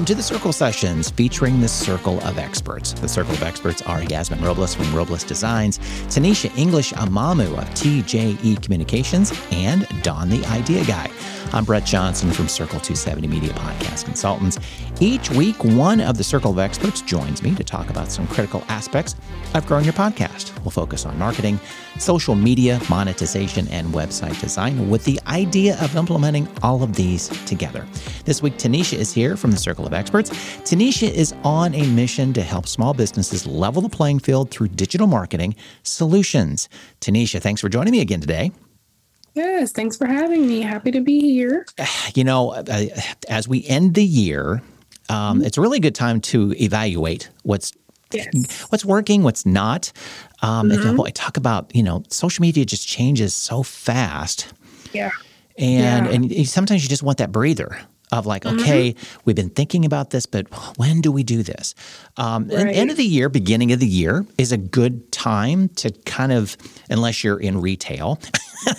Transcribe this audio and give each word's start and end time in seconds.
welcome 0.00 0.14
to 0.14 0.14
the 0.14 0.22
Circle 0.22 0.52
Sessions 0.54 1.10
featuring 1.10 1.60
the 1.60 1.68
Circle 1.68 2.22
of 2.22 2.38
Experts. 2.38 2.94
The 2.94 3.06
Circle 3.06 3.34
of 3.34 3.42
Experts 3.42 3.82
are 3.82 4.02
Yasmin 4.04 4.42
Robles 4.42 4.74
from 4.74 4.94
Robles 4.94 5.24
Designs, 5.24 5.78
Tonnisha 6.08 6.56
English 6.56 6.94
Amamu 6.94 7.52
of 7.58 7.68
TJE 7.74 8.62
Communications, 8.62 9.30
and 9.52 9.86
Don 10.02 10.30
the 10.30 10.42
Idea 10.46 10.86
Guy. 10.86 11.10
I'm 11.52 11.64
Brett 11.64 11.84
Johnson 11.84 12.30
from 12.30 12.46
Circle 12.46 12.78
270 12.78 13.26
Media 13.26 13.52
Podcast 13.52 14.04
Consultants. 14.04 14.56
Each 15.00 15.28
week, 15.30 15.64
one 15.64 16.00
of 16.00 16.16
the 16.16 16.22
Circle 16.22 16.52
of 16.52 16.60
Experts 16.60 17.02
joins 17.02 17.42
me 17.42 17.56
to 17.56 17.64
talk 17.64 17.90
about 17.90 18.12
some 18.12 18.28
critical 18.28 18.62
aspects 18.68 19.16
of 19.54 19.66
growing 19.66 19.84
your 19.84 19.92
podcast. 19.94 20.56
We'll 20.60 20.70
focus 20.70 21.04
on 21.06 21.18
marketing, 21.18 21.58
social 21.98 22.36
media, 22.36 22.80
monetization, 22.88 23.66
and 23.68 23.88
website 23.88 24.40
design 24.40 24.88
with 24.88 25.04
the 25.04 25.18
idea 25.26 25.76
of 25.82 25.96
implementing 25.96 26.46
all 26.62 26.84
of 26.84 26.94
these 26.94 27.26
together. 27.46 27.84
This 28.24 28.42
week, 28.42 28.56
Tonnisha 28.56 28.96
is 28.96 29.12
here 29.12 29.36
from 29.36 29.50
the 29.50 29.56
Circle 29.56 29.84
of 29.84 29.92
Experts. 29.92 30.30
Tonnisha 30.30 31.10
is 31.10 31.34
on 31.42 31.74
a 31.74 31.84
mission 31.88 32.32
to 32.34 32.42
help 32.42 32.68
small 32.68 32.94
businesses 32.94 33.44
level 33.44 33.82
the 33.82 33.88
playing 33.88 34.20
field 34.20 34.52
through 34.52 34.68
digital 34.68 35.08
marketing 35.08 35.56
solutions. 35.82 36.68
Tonnisha, 37.00 37.42
thanks 37.42 37.60
for 37.60 37.68
joining 37.68 37.90
me 37.90 38.00
again 38.00 38.20
today. 38.20 38.52
Yes, 39.34 39.72
thanks 39.72 39.96
for 39.96 40.06
having 40.06 40.46
me. 40.46 40.60
Happy 40.60 40.90
to 40.90 41.00
be 41.00 41.20
here. 41.20 41.66
You 42.14 42.24
know, 42.24 42.50
uh, 42.50 42.86
as 43.28 43.46
we 43.46 43.64
end 43.66 43.94
the 43.94 44.04
year, 44.04 44.62
um, 45.08 45.38
mm-hmm. 45.38 45.44
it's 45.44 45.56
a 45.56 45.60
really 45.60 45.78
good 45.78 45.94
time 45.94 46.20
to 46.22 46.52
evaluate 46.60 47.30
what's 47.44 47.72
yes. 48.10 48.26
what's 48.70 48.84
working, 48.84 49.22
what's 49.22 49.46
not. 49.46 49.92
Um, 50.42 50.70
mm-hmm. 50.70 51.00
I 51.00 51.10
talk 51.10 51.36
about, 51.36 51.74
you 51.74 51.84
know, 51.84 52.02
social 52.08 52.42
media 52.42 52.64
just 52.64 52.88
changes 52.88 53.32
so 53.32 53.62
fast. 53.62 54.52
Yeah. 54.92 55.10
And 55.56 56.06
yeah. 56.06 56.36
and 56.36 56.48
sometimes 56.48 56.82
you 56.82 56.88
just 56.88 57.04
want 57.04 57.18
that 57.18 57.30
breather 57.30 57.78
of 58.12 58.26
like, 58.26 58.44
mm-hmm. 58.44 58.60
okay, 58.60 58.94
we've 59.24 59.36
been 59.36 59.50
thinking 59.50 59.84
about 59.84 60.10
this, 60.10 60.26
but 60.26 60.46
when 60.78 61.00
do 61.00 61.12
we 61.12 61.22
do 61.22 61.42
this? 61.42 61.74
Um, 62.16 62.48
right. 62.48 62.74
end 62.74 62.90
of 62.90 62.96
the 62.96 63.04
year, 63.04 63.28
beginning 63.28 63.72
of 63.72 63.80
the 63.80 63.86
year 63.86 64.26
is 64.38 64.52
a 64.52 64.56
good 64.56 65.10
time 65.12 65.68
to 65.70 65.90
kind 66.04 66.32
of, 66.32 66.56
unless 66.88 67.22
you're 67.22 67.40
in 67.40 67.60
retail, 67.60 68.20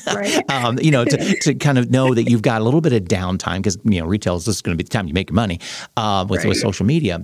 right. 0.08 0.50
um, 0.52 0.78
you 0.80 0.92
know, 0.92 1.06
to, 1.06 1.36
to 1.42 1.56
kind 1.56 1.78
of 1.78 1.92
know 1.92 2.14
that 2.14 2.30
you've 2.30 2.42
got 2.42 2.62
a 2.62 2.64
little 2.64 2.82
bit 2.82 2.94
of 2.94 3.04
downtime 3.04 3.58
because, 3.58 3.78
you 3.84 4.00
know, 4.02 4.06
retail 4.06 4.36
is 4.36 4.46
just 4.46 4.64
going 4.64 4.78
to 4.78 4.82
be 4.82 4.86
the 4.86 4.90
time 4.90 5.08
you 5.08 5.14
make 5.14 5.30
your 5.30 5.36
money 5.36 5.60
uh, 5.98 6.26
with, 6.28 6.40
right. 6.40 6.50
with 6.50 6.58
social 6.58 6.86
media. 6.86 7.24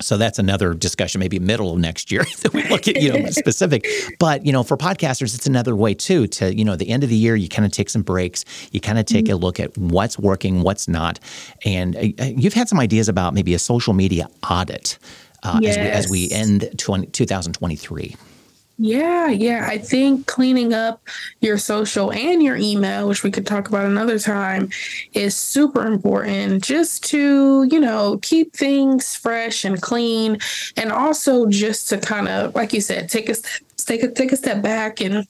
So 0.00 0.16
that's 0.16 0.38
another 0.38 0.74
discussion, 0.74 1.20
maybe 1.20 1.38
middle 1.38 1.72
of 1.72 1.78
next 1.78 2.10
year 2.10 2.24
that 2.42 2.52
we 2.52 2.64
look 2.68 2.88
at, 2.88 3.00
you 3.00 3.12
know, 3.12 3.26
specific. 3.30 3.86
But, 4.18 4.44
you 4.44 4.52
know, 4.52 4.62
for 4.62 4.76
podcasters, 4.76 5.34
it's 5.34 5.46
another 5.46 5.76
way 5.76 5.94
too 5.94 6.26
to, 6.28 6.54
you 6.54 6.64
know, 6.64 6.76
the 6.76 6.88
end 6.88 7.04
of 7.04 7.10
the 7.10 7.16
year, 7.16 7.36
you 7.36 7.48
kind 7.48 7.64
of 7.64 7.72
take 7.72 7.88
some 7.88 8.02
breaks. 8.02 8.44
You 8.72 8.80
kind 8.80 8.98
of 8.98 9.06
take 9.06 9.26
mm-hmm. 9.26 9.34
a 9.34 9.36
look 9.36 9.60
at 9.60 9.76
what's 9.78 10.18
working, 10.18 10.62
what's 10.62 10.88
not. 10.88 11.20
And 11.64 11.96
uh, 11.96 12.24
you've 12.24 12.54
had 12.54 12.68
some 12.68 12.80
ideas 12.80 13.08
about 13.08 13.34
maybe 13.34 13.54
a 13.54 13.58
social 13.58 13.94
media 13.94 14.28
audit 14.50 14.98
uh, 15.44 15.58
yes. 15.62 15.76
as, 15.76 15.82
we, 15.84 15.90
as 15.90 16.10
we 16.10 16.30
end 16.30 16.78
20, 16.78 17.06
2023. 17.08 18.16
Yeah, 18.76 19.28
yeah. 19.28 19.66
I 19.68 19.78
think 19.78 20.26
cleaning 20.26 20.74
up 20.74 21.00
your 21.40 21.58
social 21.58 22.12
and 22.12 22.42
your 22.42 22.56
email, 22.56 23.08
which 23.08 23.22
we 23.22 23.30
could 23.30 23.46
talk 23.46 23.68
about 23.68 23.86
another 23.86 24.18
time, 24.18 24.70
is 25.12 25.36
super 25.36 25.86
important 25.86 26.64
just 26.64 27.04
to, 27.10 27.68
you 27.70 27.78
know, 27.78 28.18
keep 28.22 28.52
things 28.52 29.14
fresh 29.14 29.64
and 29.64 29.80
clean. 29.80 30.38
And 30.76 30.90
also 30.90 31.46
just 31.46 31.88
to 31.90 31.98
kind 31.98 32.28
of, 32.28 32.54
like 32.54 32.72
you 32.72 32.80
said, 32.80 33.08
take 33.08 33.28
a 33.28 33.36
take 33.76 34.02
a 34.02 34.10
take 34.10 34.32
a 34.32 34.36
step 34.36 34.60
back 34.60 35.00
and 35.00 35.26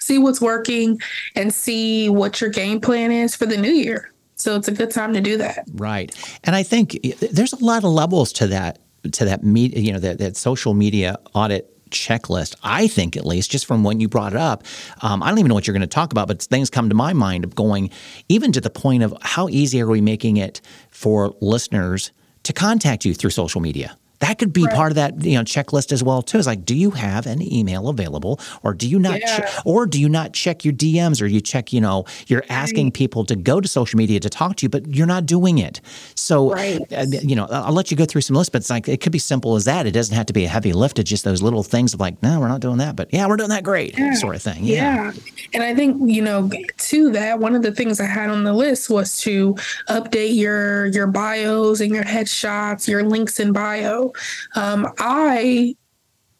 see 0.00 0.18
what's 0.18 0.40
working 0.40 1.00
and 1.36 1.54
see 1.54 2.08
what 2.08 2.40
your 2.40 2.50
game 2.50 2.80
plan 2.80 3.12
is 3.12 3.36
for 3.36 3.46
the 3.46 3.56
new 3.56 3.70
year. 3.70 4.12
So 4.34 4.56
it's 4.56 4.68
a 4.68 4.72
good 4.72 4.90
time 4.90 5.12
to 5.14 5.20
do 5.20 5.36
that. 5.36 5.64
Right. 5.74 6.12
And 6.44 6.56
I 6.56 6.62
think 6.62 6.98
there's 7.30 7.52
a 7.52 7.62
lot 7.64 7.84
of 7.84 7.90
levels 7.90 8.32
to 8.34 8.46
that 8.48 8.78
to 9.12 9.24
that 9.26 9.44
media, 9.44 9.80
you 9.80 9.92
know, 9.92 9.98
that, 9.98 10.18
that 10.18 10.36
social 10.36 10.74
media 10.74 11.18
audit 11.34 11.70
checklist, 11.90 12.54
I 12.62 12.86
think 12.86 13.16
at 13.16 13.26
least, 13.26 13.50
just 13.50 13.66
from 13.66 13.84
when 13.84 14.00
you 14.00 14.08
brought 14.08 14.32
it 14.32 14.38
up. 14.38 14.64
Um, 15.02 15.22
I 15.22 15.28
don't 15.28 15.38
even 15.38 15.48
know 15.48 15.54
what 15.54 15.66
you're 15.66 15.74
going 15.74 15.80
to 15.82 15.86
talk 15.86 16.12
about, 16.12 16.28
but 16.28 16.42
things 16.42 16.70
come 16.70 16.88
to 16.88 16.94
my 16.94 17.12
mind 17.12 17.44
of 17.44 17.54
going 17.54 17.90
even 18.28 18.52
to 18.52 18.60
the 18.60 18.70
point 18.70 19.02
of 19.02 19.14
how 19.22 19.48
easy 19.48 19.80
are 19.80 19.86
we 19.86 20.00
making 20.00 20.36
it 20.36 20.60
for 20.90 21.34
listeners 21.40 22.12
to 22.44 22.52
contact 22.52 23.04
you 23.04 23.14
through 23.14 23.30
social 23.30 23.60
media? 23.60 23.96
That 24.20 24.38
could 24.38 24.52
be 24.52 24.64
right. 24.64 24.74
part 24.74 24.92
of 24.92 24.96
that 24.96 25.22
you 25.24 25.36
know 25.36 25.44
checklist 25.44 25.92
as 25.92 26.02
well 26.02 26.22
too. 26.22 26.38
It's 26.38 26.46
like, 26.46 26.64
do 26.64 26.76
you 26.76 26.90
have 26.92 27.26
an 27.26 27.40
email 27.42 27.88
available, 27.88 28.38
or 28.62 28.74
do 28.74 28.88
you 28.88 28.98
not, 28.98 29.20
yeah. 29.20 29.40
che- 29.40 29.62
or 29.64 29.86
do 29.86 30.00
you 30.00 30.08
not 30.08 30.32
check 30.32 30.64
your 30.64 30.74
DMs, 30.74 31.22
or 31.22 31.26
you 31.26 31.40
check, 31.40 31.72
you 31.72 31.80
know, 31.80 32.04
you're 32.26 32.44
asking 32.48 32.86
right. 32.86 32.94
people 32.94 33.24
to 33.24 33.36
go 33.36 33.60
to 33.60 33.68
social 33.68 33.96
media 33.96 34.20
to 34.20 34.30
talk 34.30 34.56
to 34.56 34.64
you, 34.64 34.68
but 34.68 34.86
you're 34.94 35.06
not 35.06 35.26
doing 35.26 35.58
it. 35.58 35.80
So, 36.14 36.52
right. 36.52 36.80
uh, 36.92 37.06
you 37.10 37.34
know, 37.34 37.46
I'll 37.50 37.72
let 37.72 37.90
you 37.90 37.96
go 37.96 38.04
through 38.04 38.20
some 38.20 38.36
lists, 38.36 38.50
but 38.50 38.60
it's 38.60 38.70
like 38.70 38.88
it 38.88 39.00
could 39.00 39.12
be 39.12 39.18
simple 39.18 39.56
as 39.56 39.64
that. 39.64 39.86
It 39.86 39.92
doesn't 39.92 40.14
have 40.14 40.26
to 40.26 40.32
be 40.32 40.44
a 40.44 40.48
heavy 40.48 40.72
lift. 40.72 40.98
It's 40.98 41.08
just 41.08 41.24
those 41.24 41.42
little 41.42 41.62
things 41.62 41.94
of 41.94 42.00
like, 42.00 42.22
no, 42.22 42.40
we're 42.40 42.48
not 42.48 42.60
doing 42.60 42.78
that, 42.78 42.96
but 42.96 43.12
yeah, 43.12 43.26
we're 43.26 43.36
doing 43.36 43.50
that 43.50 43.64
great, 43.64 43.98
yeah. 43.98 44.12
sort 44.14 44.36
of 44.36 44.42
thing. 44.42 44.64
Yeah. 44.64 45.12
yeah, 45.12 45.12
and 45.54 45.62
I 45.62 45.74
think 45.74 46.10
you 46.10 46.22
know, 46.22 46.50
to 46.76 47.10
that, 47.12 47.38
one 47.38 47.54
of 47.54 47.62
the 47.62 47.72
things 47.72 48.00
I 48.00 48.06
had 48.06 48.30
on 48.30 48.44
the 48.44 48.52
list 48.52 48.90
was 48.90 49.18
to 49.22 49.54
update 49.88 50.36
your 50.36 50.86
your 50.86 51.06
bios 51.06 51.80
and 51.80 51.94
your 51.94 52.04
headshots, 52.04 52.86
your 52.86 53.02
links 53.02 53.40
in 53.40 53.52
bio. 53.52 54.09
Um, 54.54 54.86
I 54.98 55.76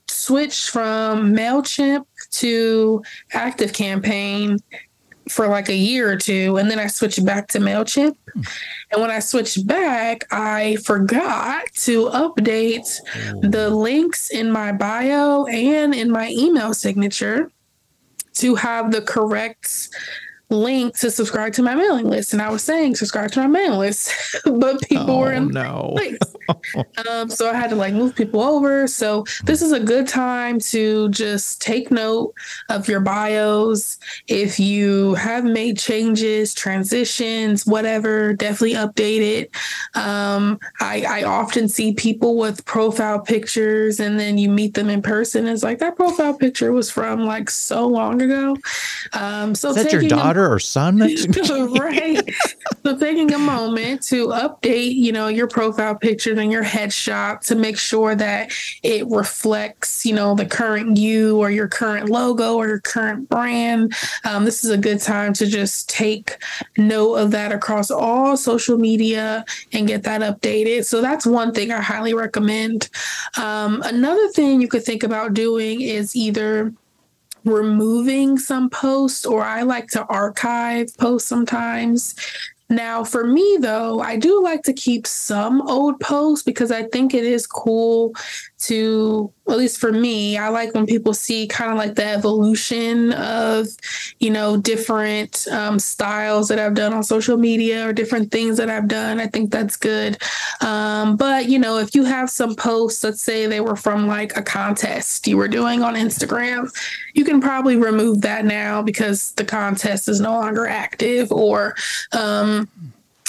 switched 0.08 0.70
from 0.70 1.34
MailChimp 1.34 2.04
to 2.32 3.02
Active 3.32 3.72
Campaign 3.72 4.58
for 5.28 5.46
like 5.46 5.68
a 5.68 5.74
year 5.74 6.10
or 6.10 6.16
two, 6.16 6.56
and 6.56 6.70
then 6.70 6.78
I 6.78 6.88
switched 6.88 7.24
back 7.24 7.48
to 7.48 7.58
MailChimp. 7.58 8.16
And 8.92 9.00
when 9.00 9.10
I 9.10 9.20
switched 9.20 9.66
back, 9.66 10.26
I 10.32 10.76
forgot 10.84 11.64
to 11.82 12.06
update 12.06 12.88
the 13.40 13.70
links 13.70 14.30
in 14.30 14.50
my 14.50 14.72
bio 14.72 15.46
and 15.46 15.94
in 15.94 16.10
my 16.10 16.30
email 16.30 16.74
signature 16.74 17.50
to 18.34 18.54
have 18.56 18.90
the 18.90 19.02
correct 19.02 19.88
link 20.50 20.96
to 20.98 21.10
subscribe 21.10 21.52
to 21.54 21.62
my 21.62 21.74
mailing 21.74 22.06
list. 22.06 22.32
And 22.32 22.42
I 22.42 22.50
was 22.50 22.62
saying 22.62 22.96
subscribe 22.96 23.30
to 23.32 23.40
my 23.40 23.46
mailing 23.46 23.78
list, 23.78 24.12
but 24.44 24.80
people 24.82 25.12
oh, 25.12 25.20
were 25.20 25.32
in 25.32 25.48
no. 25.48 25.92
place. 25.96 26.18
um, 27.08 27.30
so 27.30 27.48
I 27.48 27.54
had 27.54 27.70
to 27.70 27.76
like 27.76 27.94
move 27.94 28.14
people 28.14 28.42
over. 28.42 28.86
So 28.86 29.24
this 29.44 29.62
is 29.62 29.72
a 29.72 29.80
good 29.80 30.08
time 30.08 30.58
to 30.60 31.08
just 31.10 31.62
take 31.62 31.90
note 31.90 32.34
of 32.68 32.88
your 32.88 33.00
bios. 33.00 33.98
If 34.26 34.58
you 34.58 35.14
have 35.14 35.44
made 35.44 35.78
changes, 35.78 36.52
transitions, 36.54 37.66
whatever, 37.66 38.32
definitely 38.32 38.74
update 38.74 39.20
it. 39.20 39.50
Um, 39.94 40.58
I, 40.80 41.04
I 41.08 41.22
often 41.22 41.68
see 41.68 41.94
people 41.94 42.36
with 42.36 42.64
profile 42.64 43.20
pictures 43.20 44.00
and 44.00 44.18
then 44.18 44.38
you 44.38 44.48
meet 44.48 44.74
them 44.74 44.90
in 44.90 45.02
person. 45.02 45.46
It's 45.46 45.62
like 45.62 45.78
that 45.78 45.96
profile 45.96 46.34
picture 46.34 46.72
was 46.72 46.90
from 46.90 47.24
like 47.24 47.50
so 47.50 47.86
long 47.86 48.20
ago. 48.20 48.56
Um, 49.12 49.54
so 49.54 49.70
is 49.70 49.76
that 49.76 49.92
your 49.92 50.02
daughter? 50.02 50.39
Daughter 50.40 50.54
or 50.54 50.58
son? 50.58 50.98
right. 51.78 52.34
so 52.84 52.96
taking 52.98 53.32
a 53.32 53.38
moment 53.38 54.02
to 54.02 54.28
update, 54.28 54.94
you 54.94 55.12
know, 55.12 55.28
your 55.28 55.46
profile 55.46 55.94
picture 55.94 56.38
and 56.38 56.50
your 56.52 56.64
headshot 56.64 57.40
to 57.40 57.54
make 57.54 57.78
sure 57.78 58.14
that 58.14 58.52
it 58.82 59.06
reflects, 59.08 60.04
you 60.04 60.14
know, 60.14 60.34
the 60.34 60.46
current 60.46 60.96
you 60.96 61.38
or 61.38 61.50
your 61.50 61.68
current 61.68 62.08
logo 62.08 62.56
or 62.56 62.68
your 62.68 62.80
current 62.80 63.28
brand. 63.28 63.94
Um, 64.24 64.44
this 64.44 64.64
is 64.64 64.70
a 64.70 64.78
good 64.78 65.00
time 65.00 65.32
to 65.34 65.46
just 65.46 65.88
take 65.88 66.42
note 66.76 67.14
of 67.14 67.30
that 67.32 67.52
across 67.52 67.90
all 67.90 68.36
social 68.36 68.78
media 68.78 69.44
and 69.72 69.86
get 69.86 70.02
that 70.04 70.20
updated. 70.20 70.84
So 70.84 71.00
that's 71.00 71.26
one 71.26 71.52
thing 71.52 71.72
I 71.72 71.80
highly 71.80 72.14
recommend. 72.14 72.88
Um, 73.36 73.82
another 73.82 74.28
thing 74.28 74.60
you 74.60 74.68
could 74.68 74.84
think 74.84 75.02
about 75.02 75.34
doing 75.34 75.80
is 75.80 76.16
either 76.16 76.72
removing 77.44 78.38
some 78.38 78.70
posts 78.70 79.24
or 79.24 79.42
I 79.42 79.62
like 79.62 79.88
to 79.88 80.04
archive 80.06 80.96
posts 80.98 81.28
sometimes. 81.28 82.14
Now, 82.68 83.02
for 83.02 83.26
me 83.26 83.58
though, 83.60 84.00
I 84.00 84.16
do 84.16 84.42
like 84.42 84.62
to 84.62 84.72
keep 84.72 85.06
some 85.06 85.60
old 85.62 85.98
posts 86.00 86.44
because 86.44 86.70
I 86.70 86.84
think 86.84 87.14
it 87.14 87.24
is 87.24 87.46
cool 87.46 88.14
to 88.60 89.32
at 89.48 89.56
least 89.56 89.80
for 89.80 89.90
me 89.90 90.36
i 90.36 90.48
like 90.48 90.74
when 90.74 90.86
people 90.86 91.14
see 91.14 91.46
kind 91.46 91.70
of 91.70 91.78
like 91.78 91.94
the 91.94 92.04
evolution 92.04 93.12
of 93.14 93.66
you 94.18 94.30
know 94.30 94.56
different 94.56 95.46
um, 95.50 95.78
styles 95.78 96.48
that 96.48 96.58
i've 96.58 96.74
done 96.74 96.92
on 96.92 97.02
social 97.02 97.36
media 97.36 97.88
or 97.88 97.92
different 97.92 98.30
things 98.30 98.56
that 98.56 98.70
i've 98.70 98.88
done. 98.88 99.20
I 99.20 99.26
think 99.26 99.50
that's 99.50 99.76
good. 99.76 100.18
Um, 100.60 101.16
but 101.16 101.48
you 101.48 101.58
know 101.58 101.78
if 101.78 101.94
you 101.94 102.04
have 102.04 102.28
some 102.28 102.54
posts 102.54 103.02
let's 103.02 103.22
say 103.22 103.46
they 103.46 103.60
were 103.60 103.76
from 103.76 104.06
like 104.06 104.36
a 104.36 104.42
contest 104.42 105.26
you 105.26 105.36
were 105.36 105.48
doing 105.48 105.82
on 105.82 105.94
instagram 105.94 106.70
you 107.14 107.24
can 107.24 107.40
probably 107.40 107.76
remove 107.76 108.20
that 108.20 108.44
now 108.44 108.82
because 108.82 109.32
the 109.32 109.44
contest 109.44 110.08
is 110.08 110.20
no 110.20 110.32
longer 110.32 110.66
active 110.66 111.32
or 111.32 111.74
um, 112.12 112.68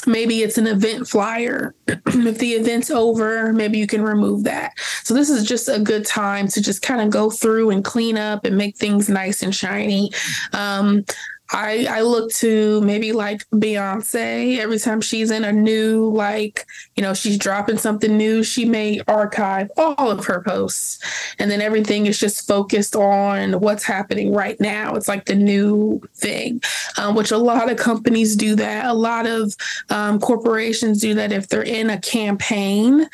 maybe 0.07 0.41
it's 0.41 0.57
an 0.57 0.67
event 0.67 1.07
flyer. 1.07 1.75
if 1.87 2.37
the 2.37 2.53
event's 2.53 2.91
over, 2.91 3.53
maybe 3.53 3.77
you 3.77 3.87
can 3.87 4.01
remove 4.01 4.43
that. 4.43 4.73
So 5.03 5.13
this 5.13 5.29
is 5.29 5.45
just 5.45 5.67
a 5.67 5.79
good 5.79 6.05
time 6.05 6.47
to 6.49 6.61
just 6.61 6.81
kind 6.81 7.01
of 7.01 7.09
go 7.09 7.29
through 7.29 7.69
and 7.71 7.83
clean 7.83 8.17
up 8.17 8.45
and 8.45 8.57
make 8.57 8.77
things 8.77 9.09
nice 9.09 9.43
and 9.43 9.53
shiny. 9.53 10.11
Um, 10.53 11.05
I 11.51 11.85
I 11.89 12.01
look 12.01 12.31
to 12.35 12.81
maybe 12.81 13.11
like 13.11 13.47
Beyonce 13.51 14.57
every 14.57 14.79
time 14.79 15.01
she's 15.01 15.31
in 15.31 15.43
a 15.43 15.51
new 15.51 16.09
like 16.09 16.65
you 16.95 17.03
know 17.03 17.13
she's 17.13 17.37
dropping 17.37 17.77
something 17.77 18.15
new 18.15 18.43
she 18.43 18.65
may 18.65 19.01
archive 19.07 19.69
all 19.77 20.09
of 20.09 20.25
her 20.25 20.41
posts. 20.41 20.99
And 21.39 21.51
then 21.51 21.61
everything 21.61 22.05
is 22.05 22.19
just 22.19 22.47
focused 22.47 22.95
on 22.95 23.59
what's 23.59 23.83
happening 23.83 24.33
right 24.33 24.59
now. 24.59 24.95
It's 24.95 25.07
like 25.07 25.25
the 25.25 25.35
new 25.35 26.01
thing 26.15 26.61
um, 26.97 27.15
which 27.15 27.31
a 27.31 27.37
lot 27.37 27.69
of 27.69 27.77
companies 27.77 28.35
do 28.35 28.55
that. 28.55 28.85
A 28.85 28.93
lot 28.93 29.27
of 29.27 29.55
um, 29.89 30.19
corporations 30.19 31.01
do 31.01 31.13
that. 31.15 31.31
If 31.31 31.47
they're 31.47 31.63
in 31.63 31.89
a 31.89 31.99
campaign 31.99 33.07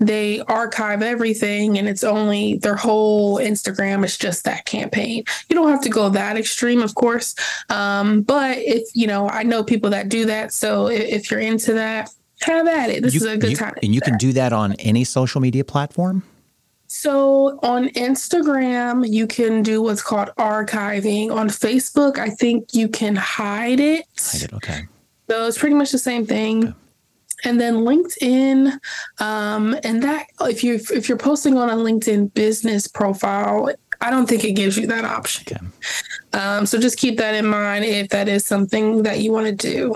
they 0.00 0.40
archive 0.42 1.02
everything 1.02 1.78
and 1.78 1.88
it's 1.88 2.04
only 2.04 2.56
their 2.58 2.74
whole 2.74 3.36
Instagram 3.38 4.04
is 4.04 4.18
just 4.18 4.44
that 4.44 4.64
campaign. 4.64 5.24
You 5.48 5.56
don't 5.56 5.70
have 5.70 5.82
to 5.82 5.88
go 5.88 6.08
that 6.10 6.36
extreme 6.36 6.82
of 6.82 6.94
course 6.94 7.34
um, 7.70 7.83
but 8.22 8.58
if 8.58 8.88
you 8.94 9.06
know, 9.06 9.28
I 9.28 9.42
know 9.42 9.64
people 9.64 9.90
that 9.90 10.08
do 10.08 10.26
that. 10.26 10.52
So 10.52 10.88
if, 10.88 11.02
if 11.02 11.30
you're 11.30 11.40
into 11.40 11.74
that, 11.74 12.10
have 12.42 12.66
at 12.66 12.90
it. 12.90 13.02
This 13.02 13.14
you, 13.14 13.20
is 13.20 13.26
a 13.26 13.36
good 13.36 13.50
you, 13.50 13.56
time. 13.56 13.74
And 13.82 13.94
you 13.94 14.00
can 14.00 14.16
do 14.16 14.32
that 14.32 14.52
on 14.52 14.74
any 14.74 15.04
social 15.04 15.40
media 15.40 15.64
platform. 15.64 16.22
So 16.86 17.58
on 17.62 17.88
Instagram, 17.90 19.08
you 19.08 19.26
can 19.26 19.62
do 19.62 19.82
what's 19.82 20.02
called 20.02 20.28
archiving. 20.38 21.32
On 21.32 21.48
Facebook, 21.48 22.18
I 22.18 22.30
think 22.30 22.72
you 22.72 22.88
can 22.88 23.16
hide 23.16 23.80
it. 23.80 24.04
Hide 24.16 24.42
it. 24.42 24.52
Okay. 24.52 24.82
So 25.28 25.46
it's 25.46 25.58
pretty 25.58 25.74
much 25.74 25.90
the 25.90 25.98
same 25.98 26.26
thing. 26.26 26.68
Okay. 26.68 26.74
And 27.46 27.60
then 27.60 27.76
LinkedIn, 27.76 28.78
um, 29.18 29.76
and 29.82 30.02
that 30.02 30.26
if 30.42 30.64
you 30.64 30.80
if 30.92 31.08
you're 31.08 31.18
posting 31.18 31.58
on 31.58 31.68
a 31.68 31.74
LinkedIn 31.74 32.32
business 32.32 32.86
profile, 32.86 33.70
I 34.00 34.10
don't 34.10 34.26
think 34.26 34.44
it 34.44 34.52
gives 34.52 34.78
you 34.78 34.86
that 34.86 35.04
option. 35.04 35.44
Okay. 35.52 35.66
Um, 36.34 36.66
so 36.66 36.78
just 36.78 36.98
keep 36.98 37.16
that 37.18 37.34
in 37.34 37.46
mind 37.46 37.84
if 37.84 38.08
that 38.10 38.28
is 38.28 38.44
something 38.44 39.04
that 39.04 39.20
you 39.20 39.32
want 39.32 39.46
to 39.46 39.52
do. 39.54 39.94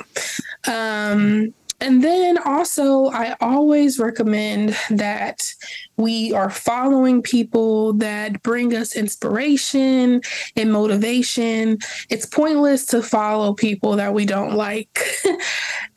Um, 0.73 1.53
and 1.81 2.03
then 2.03 2.39
also, 2.39 3.07
I 3.07 3.37
always 3.41 4.01
recommend 4.01 4.77
that 4.91 5.53
we 5.97 6.33
are 6.33 6.51
following 6.51 7.23
people 7.23 7.93
that 7.95 8.43
bring 8.43 8.75
us 8.75 8.97
inspiration 8.97 10.21
and 10.57 10.73
motivation. 10.73 11.79
It's 12.11 12.27
pointless 12.27 12.85
to 12.87 13.03
follow 13.03 13.55
people 13.55 13.95
that 13.97 14.13
we 14.13 14.27
don't 14.27 14.55
like 14.55 14.99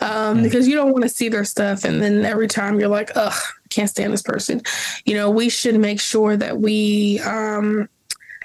um, 0.01 0.37
mm. 0.37 0.43
because 0.43 0.67
you 0.67 0.75
don't 0.75 0.91
want 0.91 1.03
to 1.03 1.09
see 1.09 1.29
their 1.29 1.45
stuff. 1.45 1.83
And 1.83 1.99
then 1.99 2.25
every 2.25 2.47
time 2.47 2.79
you're 2.79 2.87
like, 2.87 3.11
ugh, 3.15 3.41
can't 3.71 3.89
stand 3.89 4.13
this 4.13 4.21
person. 4.21 4.61
You 5.05 5.15
know, 5.15 5.31
we 5.31 5.49
should 5.49 5.79
make 5.79 5.99
sure 5.99 6.37
that 6.37 6.59
we, 6.59 7.19
um, 7.21 7.89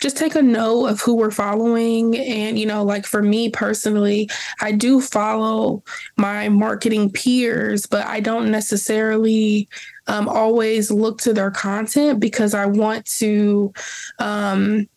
just 0.00 0.16
take 0.16 0.34
a 0.34 0.42
note 0.42 0.86
of 0.86 1.00
who 1.00 1.14
we're 1.14 1.30
following. 1.30 2.16
And, 2.16 2.58
you 2.58 2.66
know, 2.66 2.84
like 2.84 3.06
for 3.06 3.22
me 3.22 3.48
personally, 3.48 4.28
I 4.60 4.72
do 4.72 5.00
follow 5.00 5.82
my 6.16 6.48
marketing 6.48 7.10
peers, 7.10 7.86
but 7.86 8.06
I 8.06 8.20
don't 8.20 8.50
necessarily 8.50 9.68
um, 10.06 10.28
always 10.28 10.90
look 10.90 11.20
to 11.22 11.32
their 11.32 11.50
content 11.50 12.20
because 12.20 12.54
I 12.54 12.66
want 12.66 13.06
to 13.18 13.72
um, 14.18 14.88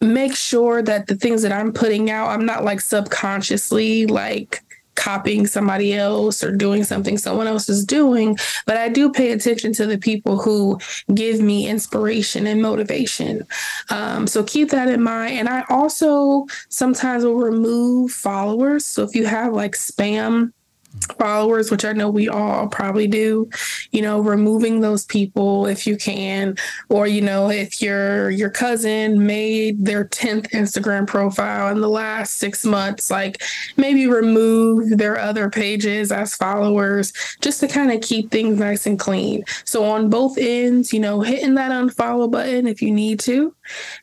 make 0.00 0.34
sure 0.34 0.82
that 0.82 1.06
the 1.06 1.14
things 1.14 1.42
that 1.42 1.52
I'm 1.52 1.72
putting 1.72 2.10
out, 2.10 2.28
I'm 2.28 2.46
not 2.46 2.64
like 2.64 2.80
subconsciously 2.80 4.06
like 4.06 4.62
copying 4.94 5.46
somebody 5.46 5.94
else 5.94 6.42
or 6.44 6.54
doing 6.54 6.84
something 6.84 7.18
someone 7.18 7.46
else 7.46 7.68
is 7.68 7.84
doing, 7.84 8.36
but 8.66 8.76
I 8.76 8.88
do 8.88 9.10
pay 9.10 9.32
attention 9.32 9.72
to 9.74 9.86
the 9.86 9.98
people 9.98 10.40
who 10.40 10.78
give 11.14 11.40
me 11.40 11.68
inspiration 11.68 12.46
and 12.46 12.62
motivation. 12.62 13.46
Um, 13.90 14.26
so 14.26 14.42
keep 14.42 14.70
that 14.70 14.88
in 14.88 15.02
mind. 15.02 15.38
And 15.38 15.48
I 15.48 15.64
also 15.68 16.46
sometimes 16.68 17.24
will 17.24 17.36
remove 17.36 18.12
followers. 18.12 18.86
So 18.86 19.02
if 19.02 19.14
you 19.14 19.26
have 19.26 19.52
like 19.52 19.72
spam 19.72 20.52
followers, 21.18 21.70
which 21.70 21.84
I 21.84 21.92
know 21.92 22.10
we 22.10 22.28
all 22.28 22.68
probably 22.68 23.06
do, 23.06 23.48
you 23.90 24.02
know, 24.02 24.20
removing 24.20 24.80
those 24.80 25.04
people 25.04 25.66
if 25.66 25.86
you 25.86 25.96
can, 25.96 26.56
or 26.88 27.06
you 27.06 27.20
know, 27.20 27.50
if 27.50 27.80
your 27.80 28.30
your 28.30 28.50
cousin 28.50 29.26
made 29.26 29.84
their 29.84 30.04
10th 30.04 30.50
Instagram 30.50 31.06
profile 31.06 31.70
in 31.72 31.80
the 31.80 31.88
last 31.88 32.36
6 32.36 32.64
months, 32.64 33.10
like 33.10 33.42
maybe 33.76 34.06
remove 34.06 34.98
their 34.98 35.18
other 35.18 35.48
pages 35.50 36.12
as 36.12 36.34
followers 36.34 37.12
just 37.40 37.60
to 37.60 37.68
kind 37.68 37.92
of 37.92 38.00
keep 38.00 38.30
things 38.30 38.58
nice 38.58 38.86
and 38.86 38.98
clean. 38.98 39.44
So 39.64 39.84
on 39.84 40.10
both 40.10 40.36
ends, 40.38 40.92
you 40.92 41.00
know, 41.00 41.20
hitting 41.20 41.54
that 41.54 41.72
unfollow 41.72 42.30
button 42.30 42.66
if 42.66 42.82
you 42.82 42.90
need 42.90 43.20
to, 43.20 43.54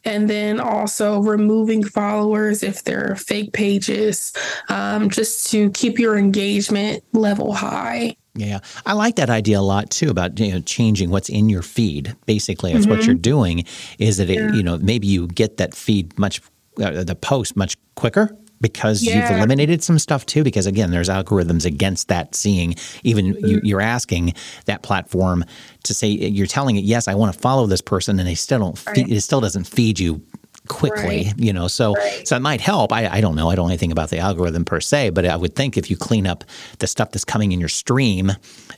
and 0.06 0.30
then 0.30 0.60
also 0.60 1.20
removing 1.20 1.84
followers 1.84 2.64
if 2.64 2.84
they're 2.84 3.16
fake 3.16 3.54
pages, 3.54 4.34
um, 4.70 5.10
just 5.10 5.52
to 5.52 5.70
keep 5.72 6.00
your 6.00 6.18
engagement 6.18 6.79
level 7.14 7.54
high. 7.54 8.16
Yeah, 8.36 8.60
I 8.86 8.94
like 8.94 9.16
that 9.16 9.30
idea 9.30 9.60
a 9.60 9.62
lot 9.62 9.90
too 9.90 10.10
about 10.10 10.40
you 10.40 10.52
know 10.54 10.62
changing 10.62 11.10
what's 11.10 11.30
in 11.30 11.50
your 11.50 11.62
feed. 11.62 12.16
Basically, 12.26 12.74
that's 12.74 12.86
mm-hmm. 12.86 12.96
what 12.96 13.06
you're 13.06 13.16
doing. 13.16 13.66
Is 13.98 14.18
that 14.18 14.30
it, 14.30 14.56
you 14.56 14.64
know 14.64 14.78
maybe 14.78 15.08
you 15.08 15.28
get 15.28 15.58
that 15.58 15.74
feed 15.74 16.18
much 16.18 16.42
uh, 16.82 17.04
the 17.04 17.16
post 17.16 17.56
much 17.56 17.76
quicker 17.96 18.36
because 18.62 19.04
yeah. 19.04 19.30
you've 19.30 19.38
eliminated 19.38 19.84
some 19.84 20.00
stuff 20.00 20.26
too 20.26 20.44
because 20.44 20.66
again 20.66 20.92
there's 20.92 21.10
algorithms 21.10 21.66
against 21.66 22.08
that 22.10 22.36
seeing 22.36 22.76
even 23.04 23.34
mm-hmm. 23.34 23.66
you, 23.66 23.78
are 23.78 23.82
asking 23.82 24.34
that 24.66 24.82
platform 24.84 25.44
to 25.84 25.94
say 25.94 26.08
you're 26.08 26.48
telling 26.48 26.76
it 26.76 26.84
yes 26.84 27.08
i 27.08 27.16
want 27.16 27.34
to 27.34 27.40
follow 27.40 27.66
this 27.66 27.82
person 27.82 28.20
and 28.20 28.28
they 28.28 28.36
still 28.36 28.60
don't 28.60 28.86
right. 28.86 28.96
feed, 28.96 29.12
it 29.12 29.22
still 29.22 29.42
doesn't 29.42 29.66
feed 29.66 30.00
you 30.00 30.22
quickly 30.68 31.26
right. 31.26 31.34
you 31.38 31.54
know 31.54 31.68
so 31.68 31.94
right. 31.94 32.28
so 32.28 32.36
it 32.36 32.42
might 32.42 32.62
help 32.62 32.92
I, 32.92 33.08
I 33.08 33.22
don't 33.22 33.36
know 33.36 33.50
i 33.50 33.56
don't 33.56 33.66
know 33.66 33.70
anything 33.70 33.92
about 33.92 34.10
the 34.10 34.20
algorithm 34.20 34.66
per 34.66 34.80
se 34.80 35.12
but 35.12 35.26
i 35.26 35.36
would 35.36 35.56
think 35.56 35.78
if 35.78 35.90
you 35.90 35.98
clean 35.98 36.28
up 36.28 36.44
the 36.80 36.88
stuff 36.88 37.12
that's 37.12 37.26
coming 37.26 37.52
in 37.52 37.60
your 37.60 37.70
stream 37.70 38.32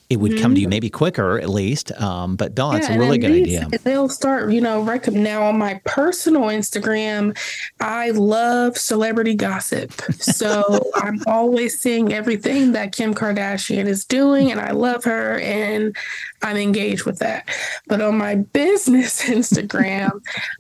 it 0.10 0.18
would 0.20 0.34
mm-hmm. 0.34 0.42
come 0.42 0.56
to 0.56 0.62
you 0.62 0.66
mm-hmm. 0.66 0.72
maybe 0.72 0.90
quicker 0.90 1.40
at 1.40 1.50
least 1.50 1.92
um, 2.02 2.36
but 2.36 2.56
that's 2.56 2.90
yeah, 2.90 2.96
a 2.96 3.00
really 3.00 3.18
good 3.18 3.32
idea 3.32 3.68
they'll 3.84 4.10
start 4.10 4.52
you 4.52 4.62
know 4.62 4.82
rec- 4.82 5.12
now 5.12 5.44
on 5.44 5.58
my 5.58 5.82
personal 5.86 6.44
instagram 6.44 7.38
i 7.80 8.12
love 8.12 8.78
celebrity 8.78 9.34
gossip 9.34 9.92
so 10.14 10.92
i'm 10.96 11.20
always 11.28 11.80
seeing 11.80 12.14
everything 12.14 12.74
that 12.74 12.92
kim 12.92 13.14
kardashian 13.14 13.86
is 13.86 14.06
doing 14.06 14.52
and 14.52 14.60
i 14.60 14.72
love 14.72 15.04
her 15.04 15.40
and 15.40 15.96
i'm 16.42 16.58
engaged 16.58 17.06
with 17.06 17.20
that 17.20 17.50
but 17.88 18.02
on 18.02 18.18
my 18.18 18.36
business 18.36 19.22
instagram 19.26 20.12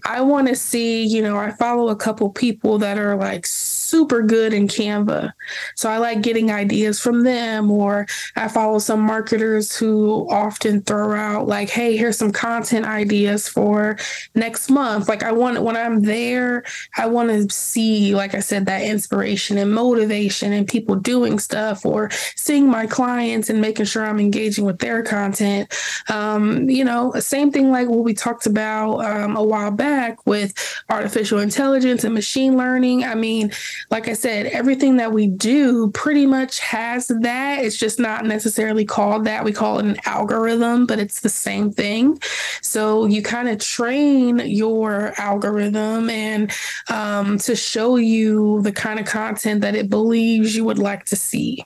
i 0.05 0.21
want 0.21 0.47
to 0.47 0.55
see 0.55 1.01
you 1.11 1.21
know, 1.21 1.37
I 1.37 1.51
follow 1.51 1.89
a 1.89 1.95
couple 1.95 2.29
people 2.29 2.77
that 2.79 2.97
are 2.97 3.15
like 3.15 3.45
super 3.91 4.21
good 4.21 4.53
in 4.53 4.67
Canva. 4.67 5.33
So 5.75 5.89
I 5.89 5.97
like 5.97 6.21
getting 6.21 6.49
ideas 6.49 6.99
from 6.99 7.23
them, 7.23 7.69
or 7.69 8.07
I 8.37 8.47
follow 8.47 8.79
some 8.79 9.01
marketers 9.01 9.75
who 9.75 10.27
often 10.31 10.81
throw 10.81 11.13
out, 11.13 11.47
like, 11.47 11.69
hey, 11.69 11.97
here's 11.97 12.17
some 12.17 12.31
content 12.31 12.85
ideas 12.85 13.49
for 13.49 13.97
next 14.33 14.69
month. 14.69 15.09
Like, 15.09 15.23
I 15.23 15.33
want, 15.33 15.61
when 15.61 15.75
I'm 15.75 16.03
there, 16.03 16.63
I 16.97 17.05
want 17.07 17.29
to 17.29 17.53
see, 17.53 18.15
like 18.15 18.33
I 18.33 18.39
said, 18.39 18.65
that 18.65 18.83
inspiration 18.83 19.57
and 19.57 19.73
motivation 19.73 20.53
and 20.53 20.65
people 20.65 20.95
doing 20.95 21.37
stuff 21.37 21.85
or 21.85 22.09
seeing 22.35 22.69
my 22.69 22.87
clients 22.87 23.49
and 23.49 23.59
making 23.59 23.85
sure 23.85 24.05
I'm 24.05 24.19
engaging 24.19 24.63
with 24.63 24.79
their 24.79 25.03
content. 25.03 25.71
Um, 26.09 26.69
you 26.69 26.85
know, 26.85 27.11
same 27.19 27.51
thing 27.51 27.71
like 27.71 27.89
what 27.89 28.05
we 28.05 28.13
talked 28.13 28.45
about 28.45 28.99
um, 29.05 29.35
a 29.35 29.43
while 29.43 29.71
back 29.71 30.25
with 30.25 30.53
artificial 30.89 31.39
intelligence 31.39 32.05
and 32.05 32.13
machine 32.13 32.55
learning. 32.55 33.03
I 33.03 33.15
mean, 33.15 33.51
like 33.89 34.07
I 34.07 34.13
said, 34.13 34.47
everything 34.47 34.97
that 34.97 35.11
we 35.11 35.27
do 35.27 35.89
pretty 35.91 36.25
much 36.25 36.59
has 36.59 37.07
that. 37.07 37.63
It's 37.63 37.77
just 37.77 37.99
not 37.99 38.25
necessarily 38.25 38.85
called 38.85 39.25
that. 39.25 39.43
We 39.43 39.51
call 39.51 39.79
it 39.79 39.85
an 39.85 39.97
algorithm, 40.05 40.85
but 40.85 40.99
it's 40.99 41.21
the 41.21 41.29
same 41.29 41.71
thing. 41.71 42.19
So 42.61 43.05
you 43.05 43.21
kind 43.21 43.49
of 43.49 43.59
train 43.59 44.39
your 44.39 45.13
algorithm 45.17 46.09
and 46.09 46.51
um, 46.89 47.37
to 47.39 47.55
show 47.55 47.95
you 47.95 48.61
the 48.61 48.71
kind 48.71 48.99
of 48.99 49.05
content 49.05 49.61
that 49.61 49.75
it 49.75 49.89
believes 49.89 50.55
you 50.55 50.63
would 50.65 50.79
like 50.79 51.05
to 51.05 51.15
see. 51.15 51.65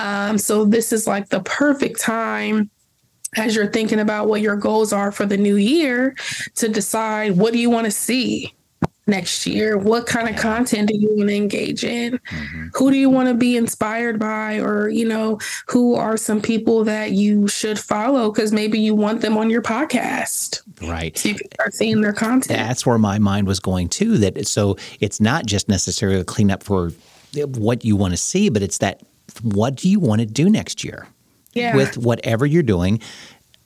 Um, 0.00 0.38
so 0.38 0.64
this 0.64 0.92
is 0.92 1.06
like 1.06 1.28
the 1.28 1.40
perfect 1.40 2.00
time 2.00 2.70
as 3.36 3.56
you're 3.56 3.66
thinking 3.66 4.00
about 4.00 4.28
what 4.28 4.40
your 4.40 4.56
goals 4.56 4.92
are 4.92 5.10
for 5.10 5.24
the 5.24 5.36
new 5.36 5.56
year 5.56 6.14
to 6.54 6.68
decide 6.68 7.36
what 7.36 7.52
do 7.52 7.58
you 7.58 7.70
want 7.70 7.86
to 7.86 7.90
see 7.90 8.52
next 9.06 9.46
year 9.46 9.76
what 9.76 10.06
kind 10.06 10.28
of 10.28 10.36
content 10.36 10.88
do 10.88 10.96
you 10.96 11.08
want 11.16 11.28
to 11.28 11.34
engage 11.34 11.84
in? 11.84 12.18
Mm-hmm. 12.18 12.68
who 12.74 12.90
do 12.90 12.96
you 12.96 13.10
want 13.10 13.28
to 13.28 13.34
be 13.34 13.56
inspired 13.56 14.18
by? 14.18 14.58
Or 14.58 14.88
you 14.88 15.06
know 15.06 15.38
who 15.66 15.94
are 15.94 16.16
some 16.16 16.40
people 16.40 16.84
that 16.84 17.12
you 17.12 17.48
should 17.48 17.78
follow? 17.78 18.30
Because 18.30 18.52
maybe 18.52 18.78
you 18.78 18.94
want 18.94 19.20
them 19.20 19.36
on 19.36 19.50
your 19.50 19.62
podcast. 19.62 20.62
Right. 20.88 21.16
So 21.16 21.30
you 21.30 21.34
can 21.34 21.50
start 21.52 21.74
seeing 21.74 22.00
their 22.00 22.12
content. 22.12 22.58
That's 22.58 22.86
where 22.86 22.98
my 22.98 23.18
mind 23.18 23.46
was 23.46 23.60
going 23.60 23.88
too 23.88 24.18
that 24.18 24.46
so 24.46 24.76
it's 25.00 25.20
not 25.20 25.46
just 25.46 25.68
necessarily 25.68 26.20
a 26.20 26.24
cleanup 26.24 26.62
for 26.62 26.92
what 27.46 27.84
you 27.84 27.96
want 27.96 28.12
to 28.12 28.18
see 28.18 28.50
but 28.50 28.62
it's 28.62 28.78
that 28.78 29.00
what 29.42 29.76
do 29.76 29.88
you 29.88 29.98
want 29.98 30.20
to 30.20 30.26
do 30.26 30.50
next 30.50 30.84
year? 30.84 31.06
Yeah. 31.54 31.76
with 31.76 31.98
whatever 31.98 32.46
you're 32.46 32.62
doing 32.62 32.98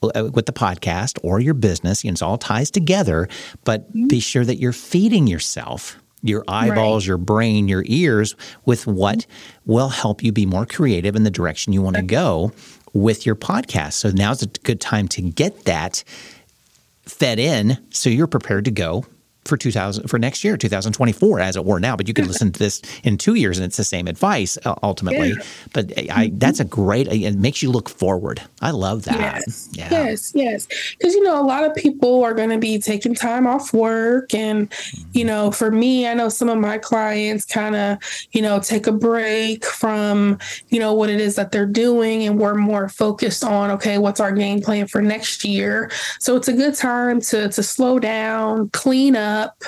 with 0.01 0.45
the 0.45 0.53
podcast 0.53 1.17
or 1.23 1.39
your 1.39 1.53
business. 1.53 2.03
You 2.03 2.11
know, 2.11 2.13
it's 2.13 2.21
all 2.21 2.37
ties 2.37 2.71
together, 2.71 3.27
but 3.63 3.87
mm-hmm. 3.89 4.07
be 4.07 4.19
sure 4.19 4.45
that 4.45 4.57
you're 4.57 4.73
feeding 4.73 5.27
yourself 5.27 5.99
your 6.23 6.43
eyeballs, 6.47 7.03
right. 7.03 7.09
your 7.09 7.17
brain, 7.17 7.67
your 7.67 7.83
ears 7.85 8.35
with 8.65 8.87
what 8.87 9.25
will 9.65 9.89
help 9.89 10.23
you 10.23 10.31
be 10.31 10.45
more 10.45 10.65
creative 10.65 11.15
in 11.15 11.23
the 11.23 11.29
direction 11.31 11.73
you 11.73 11.81
want 11.81 11.95
to 11.95 12.01
go 12.01 12.51
with 12.93 13.25
your 13.25 13.35
podcast. 13.35 13.93
So 13.93 14.09
now's 14.09 14.41
a 14.41 14.47
good 14.47 14.81
time 14.81 15.07
to 15.09 15.21
get 15.21 15.65
that 15.65 16.03
fed 17.03 17.39
in 17.39 17.77
so 17.91 18.09
you're 18.09 18.27
prepared 18.27 18.65
to 18.65 18.71
go 18.71 19.05
for 19.47 19.57
2000 19.57 20.07
for 20.07 20.19
next 20.19 20.43
year 20.43 20.57
2024 20.57 21.39
as 21.39 21.55
it 21.55 21.65
were 21.65 21.79
now 21.79 21.95
but 21.95 22.07
you 22.07 22.13
can 22.13 22.27
listen 22.27 22.51
to 22.51 22.59
this 22.59 22.81
in 23.03 23.17
two 23.17 23.35
years 23.35 23.57
and 23.57 23.65
it's 23.65 23.77
the 23.77 23.83
same 23.83 24.07
advice 24.07 24.57
uh, 24.65 24.75
ultimately. 24.83 25.29
Yeah. 25.29 25.43
but 25.73 25.93
I, 26.11 26.31
that's 26.33 26.59
a 26.59 26.65
great 26.65 27.07
it 27.07 27.35
makes 27.35 27.61
you 27.61 27.71
look 27.71 27.89
forward. 27.89 28.41
I 28.61 28.71
love 28.71 29.03
that. 29.05 29.19
Yes. 29.19 29.69
Yeah. 29.71 29.89
yes 29.89 30.31
yes. 30.35 30.67
Because 30.97 31.13
you 31.13 31.23
know 31.23 31.41
a 31.41 31.45
lot 31.45 31.63
of 31.63 31.75
people 31.75 32.23
are 32.23 32.33
going 32.33 32.49
to 32.49 32.57
be 32.57 32.79
taking 32.79 33.15
time 33.15 33.47
off 33.47 33.73
work 33.73 34.33
and 34.33 34.69
mm-hmm. 34.69 35.09
you 35.13 35.25
know 35.25 35.51
for 35.51 35.71
me 35.71 36.07
i 36.07 36.13
know 36.13 36.29
some 36.29 36.49
of 36.49 36.57
my 36.57 36.77
clients 36.77 37.45
kind 37.45 37.75
of 37.75 37.97
you 38.31 38.41
know 38.41 38.59
take 38.59 38.87
a 38.87 38.91
break 38.91 39.65
from 39.65 40.37
you 40.69 40.79
know 40.79 40.93
what 40.93 41.09
it 41.09 41.19
is 41.19 41.35
that 41.35 41.51
they're 41.51 41.65
doing 41.65 42.23
and 42.23 42.39
we're 42.39 42.55
more 42.55 42.89
focused 42.89 43.43
on 43.43 43.71
okay 43.71 43.97
what's 43.97 44.19
our 44.19 44.31
game 44.31 44.61
plan 44.61 44.87
for 44.87 45.01
next 45.01 45.43
year. 45.43 45.89
So 46.19 46.35
it's 46.35 46.47
a 46.47 46.53
good 46.53 46.75
time 46.75 47.21
to 47.21 47.49
to 47.49 47.63
slow 47.63 47.99
down 47.99 48.69
clean 48.69 49.15
up 49.15 49.36
up 49.37 49.63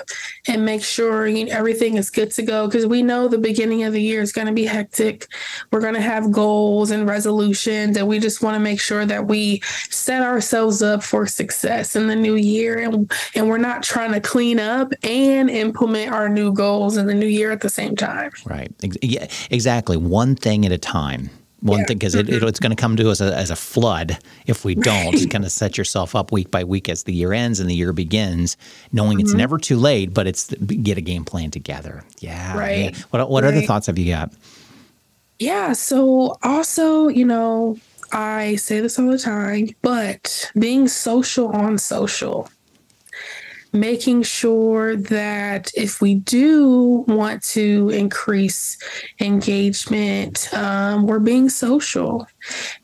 and 0.48 0.66
make 0.66 0.84
sure 0.84 1.28
you 1.28 1.46
know, 1.46 1.52
everything 1.52 1.98
is 1.98 2.10
good 2.10 2.32
to 2.32 2.44
go 2.44 2.68
because 2.68 2.86
we 2.86 3.02
know 3.02 3.28
the 3.28 3.38
beginning 3.38 3.84
of 3.84 3.94
the 3.94 4.02
year 4.02 4.22
is 4.22 4.32
going 4.32 4.48
to 4.48 4.54
be 4.54 4.66
hectic. 4.66 5.28
We're 5.72 5.82
going 5.82 5.94
to 5.94 6.02
have 6.02 6.32
goals 6.32 6.92
and 6.92 7.08
resolutions, 7.08 7.98
and 7.98 8.08
we 8.08 8.20
just 8.20 8.42
want 8.42 8.56
to 8.56 8.60
make 8.60 8.80
sure 8.80 9.06
that 9.06 9.28
we 9.28 9.62
set 9.90 10.22
ourselves 10.22 10.82
up 10.82 11.04
for 11.04 11.28
success 11.28 11.96
in 11.96 12.08
the 12.08 12.16
new 12.16 12.36
year. 12.36 12.80
And, 12.80 13.12
and 13.36 13.48
we're 13.48 13.58
not 13.58 13.84
trying 13.84 14.14
to 14.14 14.20
clean 14.20 14.60
up 14.60 14.94
and 15.04 15.50
implement 15.50 16.12
our 16.12 16.30
new 16.30 16.54
goals 16.54 16.98
in 16.98 17.08
the 17.08 17.14
new 17.14 17.28
year 17.28 17.52
at 17.52 17.62
the 17.62 17.70
same 17.70 17.96
time. 17.96 18.32
Right. 18.46 18.72
Yeah, 19.02 19.28
exactly. 19.50 19.98
One 19.98 20.36
thing 20.36 20.66
at 20.66 20.72
a 20.72 20.78
time 20.78 21.30
one 21.62 21.80
yeah. 21.80 21.86
thing 21.86 21.98
because 21.98 22.16
it, 22.16 22.30
it, 22.30 22.42
it's 22.44 22.60
going 22.60 22.76
to 22.76 22.76
come 22.76 22.96
to 22.96 23.10
us 23.10 23.22
as 23.22 23.32
a, 23.32 23.36
as 23.36 23.52
a 23.52 23.56
flood 23.56 24.18
if 24.48 24.64
we 24.64 24.76
don't 24.76 25.14
right. 25.14 25.30
kind 25.30 25.44
of 25.44 25.52
set 25.52 25.78
yourself 25.78 26.16
up 26.16 26.32
week 26.32 26.50
by 26.52 26.64
week 26.64 26.88
as 26.88 27.04
the 27.04 27.14
year 27.14 27.34
ends 27.34 27.60
and 27.60 27.70
the 27.70 27.76
year 27.76 27.92
begins 27.94 28.58
knowing 28.92 29.18
mm-hmm. 29.18 29.26
it's 29.26 29.34
never 29.34 29.58
too 29.58 29.78
late 29.78 30.14
but 30.14 30.28
it's 30.28 30.54
get 30.54 30.98
a 30.98 31.02
game 31.02 31.26
plan 31.26 31.52
together 31.52 32.04
yeah 32.20 32.58
right 32.58 32.96
yeah. 32.96 33.04
what, 33.10 33.30
what 33.30 33.44
right. 33.44 33.54
other 33.54 33.66
thoughts 33.66 33.88
have 33.88 33.98
you 33.98 34.14
got 34.14 34.32
yeah 35.40 35.74
so 35.74 36.38
also 36.44 37.08
you 37.08 37.26
know 37.26 37.78
i 38.12 38.56
say 38.56 38.80
this 38.80 38.98
all 38.98 39.08
the 39.08 39.18
time 39.18 39.68
but 39.82 40.50
being 40.58 40.88
social 40.88 41.50
on 41.50 41.78
social 41.78 42.50
making 43.72 44.24
sure 44.24 44.96
that 44.96 45.72
if 45.76 46.02
we 46.02 46.16
do 46.16 47.06
want 47.08 47.44
to 47.44 47.90
increase 47.90 48.78
engagement, 49.20 50.52
um, 50.54 51.06
we're 51.06 51.20
being 51.20 51.50
social. 51.50 52.28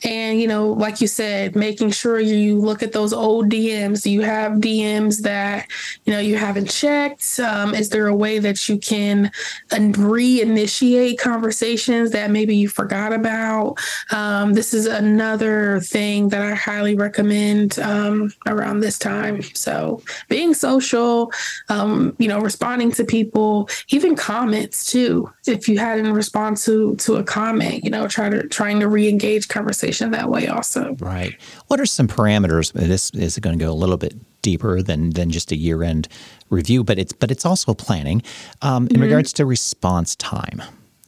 And, 0.04 0.40
you 0.40 0.48
know, 0.48 0.70
like 0.70 1.02
you 1.02 1.08
said, 1.08 1.56
making 1.56 1.92
sure 1.92 2.20
you 2.20 2.60
look 2.60 2.84
at 2.84 2.92
those 2.92 3.14
old 3.14 3.50
DMs. 3.50 4.10
You 4.10 4.22
have 4.22 4.54
DMs 4.54 5.22
that, 5.22 5.68
you 6.06 6.14
know, 6.14 6.20
you 6.20 6.38
haven't 6.38 6.70
checked? 6.70 7.40
Um, 7.40 7.74
is 7.74 7.90
there 7.90 8.08
a 8.08 8.16
way 8.16 8.40
that 8.40 8.68
you 8.70 8.78
can 8.78 9.32
reinitiate 9.70 11.18
conversations 11.18 12.12
that 12.12 12.32
maybe 12.32 12.56
you 12.56 12.70
forgot 12.70 13.14
about? 13.14 13.78
Um, 14.12 14.54
this 14.54 14.74
is 14.74 14.86
another 14.86 15.80
thing 15.82 16.30
that 16.30 16.42
I 16.42 16.54
highly 16.54 16.96
recommend 16.96 17.80
um, 17.80 18.32
around 18.48 18.80
this 18.80 18.98
time. 18.98 19.42
So 19.42 20.02
being 20.30 20.54
social, 20.54 21.32
um, 21.70 22.16
you 22.20 22.28
know, 22.28 22.40
responding 22.40 22.92
to 22.94 23.04
people, 23.04 23.70
even 23.90 24.16
comments 24.16 24.92
too. 24.92 25.32
If 25.48 25.68
you 25.68 25.78
hadn't 25.78 26.12
respond 26.14 26.58
to 26.58 26.96
to 26.98 27.16
a 27.16 27.24
comment, 27.24 27.84
you 27.84 27.90
know, 27.90 28.08
try 28.08 28.30
to 28.30 28.48
trying 28.48 28.80
to 28.80 28.88
re-engage 28.88 29.45
conversation 29.46 30.12
that 30.12 30.30
way 30.30 30.48
also. 30.48 30.96
Right. 31.00 31.40
What 31.68 31.80
are 31.80 31.86
some 31.86 32.08
parameters? 32.08 32.74
This 32.74 33.12
is 33.12 33.38
going 33.40 33.58
to 33.58 33.64
go 33.64 33.72
a 33.72 33.74
little 33.74 33.98
bit 33.98 34.16
deeper 34.42 34.82
than 34.82 35.12
than 35.12 35.32
just 35.32 35.52
a 35.52 35.56
year 35.56 35.84
end 35.84 36.08
review, 36.50 36.84
but 36.84 37.00
it's 37.00 37.14
but 37.14 37.32
it's 37.32 37.46
also 37.46 37.74
planning 37.74 38.22
um, 38.62 38.84
in 38.84 38.94
mm-hmm. 38.94 39.04
regards 39.04 39.34
to 39.34 39.46
response 39.46 40.16
time 40.16 40.62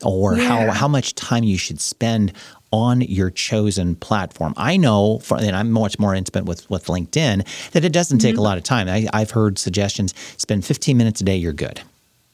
or 0.03 0.35
yeah. 0.35 0.47
how 0.47 0.71
how 0.71 0.87
much 0.87 1.15
time 1.15 1.43
you 1.43 1.57
should 1.57 1.79
spend 1.79 2.33
on 2.71 3.01
your 3.01 3.29
chosen 3.29 3.95
platform. 3.95 4.53
I 4.57 4.75
know, 4.75 5.19
for, 5.19 5.37
and 5.37 5.55
I'm 5.55 5.71
much 5.71 5.99
more 5.99 6.13
intimate 6.13 6.45
with 6.45 6.69
with 6.69 6.85
LinkedIn, 6.85 7.71
that 7.71 7.85
it 7.85 7.93
doesn't 7.93 8.19
take 8.19 8.33
mm-hmm. 8.33 8.39
a 8.39 8.43
lot 8.43 8.57
of 8.57 8.63
time. 8.63 8.89
I, 8.89 9.07
I've 9.13 9.31
heard 9.31 9.57
suggestions: 9.57 10.13
spend 10.37 10.65
15 10.65 10.97
minutes 10.97 11.21
a 11.21 11.23
day, 11.23 11.37
you're 11.37 11.53
good 11.53 11.81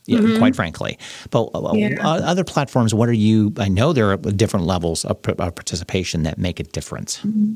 yeah, 0.05 0.19
mm-hmm. 0.19 0.37
quite 0.37 0.55
frankly. 0.55 0.97
But 1.29 1.49
uh, 1.53 1.71
yeah. 1.73 1.95
other 2.01 2.43
platforms, 2.43 2.93
what 2.93 3.09
are 3.09 3.13
you? 3.13 3.53
I 3.57 3.69
know 3.69 3.93
there 3.93 4.11
are 4.11 4.17
different 4.17 4.65
levels 4.65 5.05
of, 5.05 5.21
participation 5.21 6.23
that 6.23 6.37
make 6.37 6.59
a 6.59 6.63
difference. 6.63 7.17
Mm-hmm. 7.19 7.53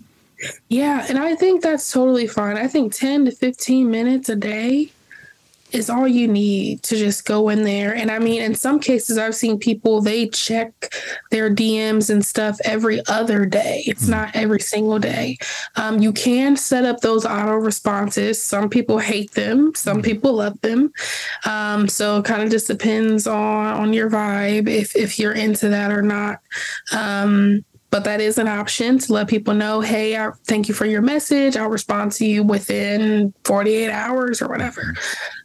Yeah, 0.70 1.06
and 1.10 1.18
I 1.18 1.36
think 1.36 1.64
that's 1.64 1.92
totally 1.92 2.28
fine. 2.28 2.58
I 2.58 2.68
think 2.68 2.94
10 2.94 3.26
to 3.26 3.32
15 3.32 3.90
minutes 3.90 4.30
a 4.30 4.36
day 4.36 4.92
is 5.72 5.90
all 5.90 6.08
you 6.08 6.28
need 6.28 6.82
to 6.84 6.96
just 6.96 7.26
go 7.26 7.50
in 7.50 7.64
there. 7.64 7.94
And 7.94 8.10
I 8.10 8.20
mean, 8.20 8.42
in 8.42 8.56
some 8.56 8.80
cases, 8.80 9.18
I've 9.18 9.36
seen 9.36 9.60
people, 9.60 10.02
they 10.02 10.28
check 10.30 10.94
their 11.30 11.54
DMs 11.54 12.10
and 12.10 12.26
stuff 12.26 12.58
every 12.64 13.02
other 13.08 13.46
day. 13.46 13.84
It's 13.86 14.06
mm 14.06 14.08
not 14.08 14.34
every 14.36 14.62
single 14.62 15.00
day. 15.00 15.38
Um, 15.76 16.00
you 16.00 16.14
can 16.14 16.56
set 16.56 16.86
up 16.86 17.02
those 17.02 17.26
auto 17.26 17.56
responses. 17.56 18.42
Some 18.42 18.70
people 18.70 19.00
hate 19.00 19.32
them, 19.34 19.74
some 19.76 20.02
mm 20.02 20.06
people 20.08 20.36
love 20.36 20.60
them. 20.62 20.94
Um, 21.46 21.90
so 21.90 22.20
it 22.20 22.26
kind 22.26 22.42
of 22.42 22.50
just 22.50 22.68
depends 22.68 23.28
on, 23.28 23.38
on 23.38 23.92
your 23.92 24.10
vibe 24.10 24.70
if, 24.70 24.96
if 24.96 25.20
you're 25.20 25.34
into 25.34 25.68
that 25.68 25.92
or 25.92 26.02
not. 26.02 26.40
Um, 26.96 27.66
but 27.90 28.04
that 28.04 28.20
is 28.20 28.38
an 28.38 28.48
option 28.48 28.98
to 29.00 29.14
let 29.14 29.28
people 29.28 29.54
know 29.54 29.82
hey 29.82 30.18
I, 30.18 30.32
thank 30.46 30.68
you 30.68 30.74
for 30.74 30.86
your 30.86 31.02
message 31.02 31.58
i'll 31.58 31.70
respond 31.70 32.12
to 32.14 32.26
you 32.26 32.44
within 32.44 33.34
48 33.44 33.90
hours 33.90 34.42
or 34.42 34.48
whatever 34.48 34.94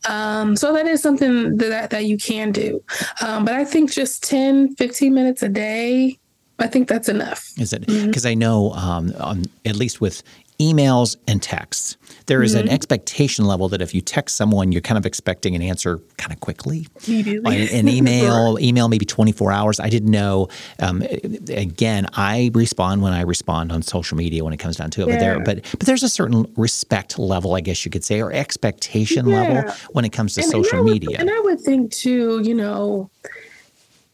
um, 0.08 0.56
so 0.56 0.72
that 0.72 0.86
is 0.86 1.02
something 1.02 1.56
that, 1.58 1.90
that 1.90 2.04
you 2.06 2.16
can 2.16 2.52
do 2.52 2.82
um, 3.20 3.44
but 3.44 3.54
i 3.54 3.64
think 3.64 3.92
just 3.92 4.22
10 4.24 4.74
15 4.76 5.14
minutes 5.14 5.42
a 5.42 5.48
day 5.48 6.18
I 6.58 6.68
think 6.68 6.86
that's 6.86 7.08
enough. 7.08 7.50
Is 7.58 7.72
it? 7.72 7.80
Because 7.80 8.22
mm-hmm. 8.22 8.28
I 8.28 8.34
know, 8.34 8.72
um, 8.72 9.12
on, 9.18 9.44
at 9.64 9.74
least 9.74 10.00
with 10.00 10.22
emails 10.62 11.16
and 11.26 11.42
texts. 11.42 11.96
There 12.26 12.42
is 12.42 12.54
mm-hmm. 12.54 12.68
an 12.68 12.72
expectation 12.72 13.44
level 13.44 13.68
that 13.70 13.82
if 13.82 13.94
you 13.94 14.00
text 14.00 14.36
someone, 14.36 14.70
you're 14.70 14.80
kind 14.80 14.98
of 14.98 15.04
expecting 15.06 15.56
an 15.56 15.62
answer 15.62 15.98
kind 16.18 16.32
of 16.32 16.40
quickly. 16.40 16.86
Immediately. 17.06 17.68
An 17.72 17.88
email, 17.98 18.58
email 18.60 18.88
maybe 18.88 19.04
24 19.04 19.50
hours. 19.52 19.80
I 19.80 19.88
didn't 19.88 20.10
know. 20.10 20.48
Um, 20.78 21.02
again, 21.48 22.06
I 22.14 22.50
respond 22.54 23.02
when 23.02 23.12
I 23.12 23.22
respond 23.22 23.72
on 23.72 23.82
social 23.82 24.16
media 24.16 24.44
when 24.44 24.52
it 24.52 24.58
comes 24.58 24.76
down 24.76 24.90
to 24.92 25.02
it. 25.02 25.08
Yeah. 25.08 25.14
But 25.14 25.20
there, 25.20 25.40
but 25.40 25.62
but 25.78 25.86
there's 25.86 26.02
a 26.02 26.08
certain 26.08 26.46
respect 26.56 27.18
level, 27.18 27.54
I 27.54 27.60
guess 27.60 27.84
you 27.84 27.90
could 27.90 28.04
say, 28.04 28.20
or 28.20 28.32
expectation 28.32 29.26
yeah. 29.26 29.42
level 29.42 29.74
when 29.92 30.04
it 30.04 30.12
comes 30.12 30.34
to 30.34 30.42
and, 30.42 30.50
social 30.50 30.78
and 30.78 30.84
would, 30.84 30.92
media. 30.92 31.16
And 31.18 31.30
I 31.30 31.40
would 31.40 31.60
think 31.60 31.90
too, 31.90 32.40
you 32.42 32.54
know 32.54 33.10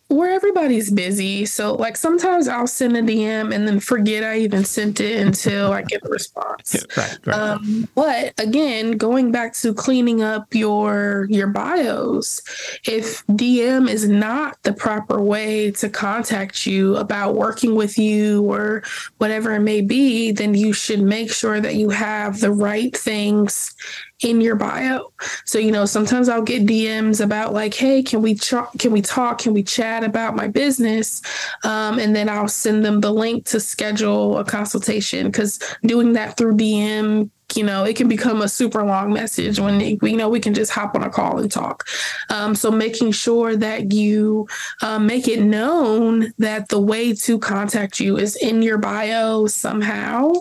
where 0.08 0.32
everybody's 0.32 0.90
busy. 0.90 1.44
So 1.44 1.74
like 1.74 1.96
sometimes 1.96 2.48
I'll 2.48 2.66
send 2.66 2.96
a 2.96 3.02
DM 3.02 3.54
and 3.54 3.68
then 3.68 3.78
forget 3.78 4.24
I 4.24 4.38
even 4.38 4.64
sent 4.64 5.00
it 5.00 5.20
until 5.20 5.72
I 5.72 5.82
get 5.82 6.04
a 6.04 6.08
response. 6.08 6.86
right, 6.96 7.18
right. 7.26 7.36
Um, 7.36 7.88
but 7.94 8.32
again, 8.40 8.92
going 8.92 9.30
back 9.32 9.52
to 9.54 9.74
cleaning 9.74 10.22
up 10.22 10.54
your 10.54 11.26
your 11.28 11.48
bios, 11.48 12.40
if 12.86 13.26
DM 13.26 13.88
is 13.88 14.08
not 14.08 14.62
the 14.62 14.72
proper 14.72 15.20
way 15.20 15.70
to 15.72 15.90
contact 15.90 16.66
you 16.66 16.96
about 16.96 17.34
working 17.34 17.74
with 17.74 17.98
you 17.98 18.50
or 18.50 18.82
whatever 19.18 19.52
it 19.54 19.60
may 19.60 19.82
be, 19.82 20.32
then 20.32 20.54
you 20.54 20.72
should 20.72 21.02
make 21.02 21.30
sure 21.30 21.60
that 21.60 21.74
you 21.74 21.90
have 21.90 22.40
the 22.40 22.50
right 22.50 22.96
things 22.96 23.74
in 24.20 24.40
your 24.40 24.56
bio. 24.56 25.12
So, 25.44 25.58
you 25.58 25.70
know, 25.70 25.84
sometimes 25.84 26.28
I'll 26.28 26.42
get 26.42 26.66
DMs 26.66 27.22
about 27.22 27.52
like, 27.52 27.74
hey, 27.74 28.02
can 28.02 28.22
we 28.22 28.34
ch- 28.34 28.54
can 28.78 28.92
we 28.92 29.02
talk? 29.02 29.38
Can 29.38 29.52
we 29.52 29.62
chat 29.62 30.04
about 30.04 30.34
my 30.34 30.48
business? 30.48 31.22
Um, 31.64 31.98
and 31.98 32.14
then 32.14 32.28
I'll 32.28 32.48
send 32.48 32.84
them 32.84 33.00
the 33.00 33.12
link 33.12 33.44
to 33.46 33.60
schedule 33.60 34.38
a 34.38 34.44
consultation 34.44 35.26
because 35.26 35.58
doing 35.82 36.12
that 36.14 36.36
through 36.36 36.56
DM 36.56 37.30
you 37.56 37.64
know, 37.64 37.84
it 37.84 37.96
can 37.96 38.08
become 38.08 38.42
a 38.42 38.48
super 38.48 38.84
long 38.84 39.12
message 39.12 39.58
when 39.58 39.78
we 40.00 40.10
you 40.10 40.16
know 40.16 40.28
we 40.28 40.40
can 40.40 40.54
just 40.54 40.70
hop 40.70 40.94
on 40.94 41.02
a 41.02 41.10
call 41.10 41.38
and 41.38 41.50
talk. 41.50 41.88
Um, 42.28 42.54
so 42.54 42.70
making 42.70 43.12
sure 43.12 43.56
that 43.56 43.92
you 43.92 44.46
um, 44.82 45.06
make 45.06 45.28
it 45.28 45.40
known 45.40 46.32
that 46.38 46.68
the 46.68 46.80
way 46.80 47.14
to 47.14 47.38
contact 47.38 48.00
you 48.00 48.18
is 48.18 48.36
in 48.36 48.62
your 48.62 48.78
bio 48.78 49.46
somehow, 49.46 50.32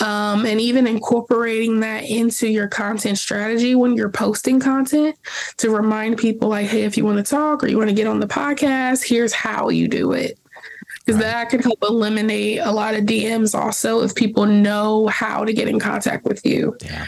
um, 0.00 0.46
and 0.46 0.60
even 0.60 0.86
incorporating 0.86 1.80
that 1.80 2.04
into 2.04 2.48
your 2.48 2.68
content 2.68 3.18
strategy 3.18 3.74
when 3.74 3.96
you're 3.96 4.10
posting 4.10 4.58
content 4.58 5.16
to 5.58 5.70
remind 5.70 6.18
people 6.18 6.48
like, 6.48 6.66
hey, 6.66 6.82
if 6.82 6.96
you 6.96 7.04
want 7.04 7.18
to 7.18 7.30
talk 7.30 7.62
or 7.62 7.68
you 7.68 7.78
want 7.78 7.88
to 7.88 7.94
get 7.94 8.06
on 8.06 8.20
the 8.20 8.26
podcast, 8.26 9.06
here's 9.06 9.32
how 9.32 9.68
you 9.68 9.86
do 9.86 10.12
it 10.12 10.38
because 11.08 11.22
right. 11.22 11.30
that 11.30 11.48
can 11.48 11.60
help 11.60 11.82
eliminate 11.82 12.58
a 12.58 12.70
lot 12.70 12.92
of 12.92 13.04
DMs 13.04 13.58
also 13.58 14.02
if 14.02 14.14
people 14.14 14.44
know 14.44 15.06
how 15.06 15.42
to 15.42 15.54
get 15.54 15.66
in 15.66 15.80
contact 15.80 16.26
with 16.26 16.44
you. 16.44 16.76
Yeah. 16.84 17.06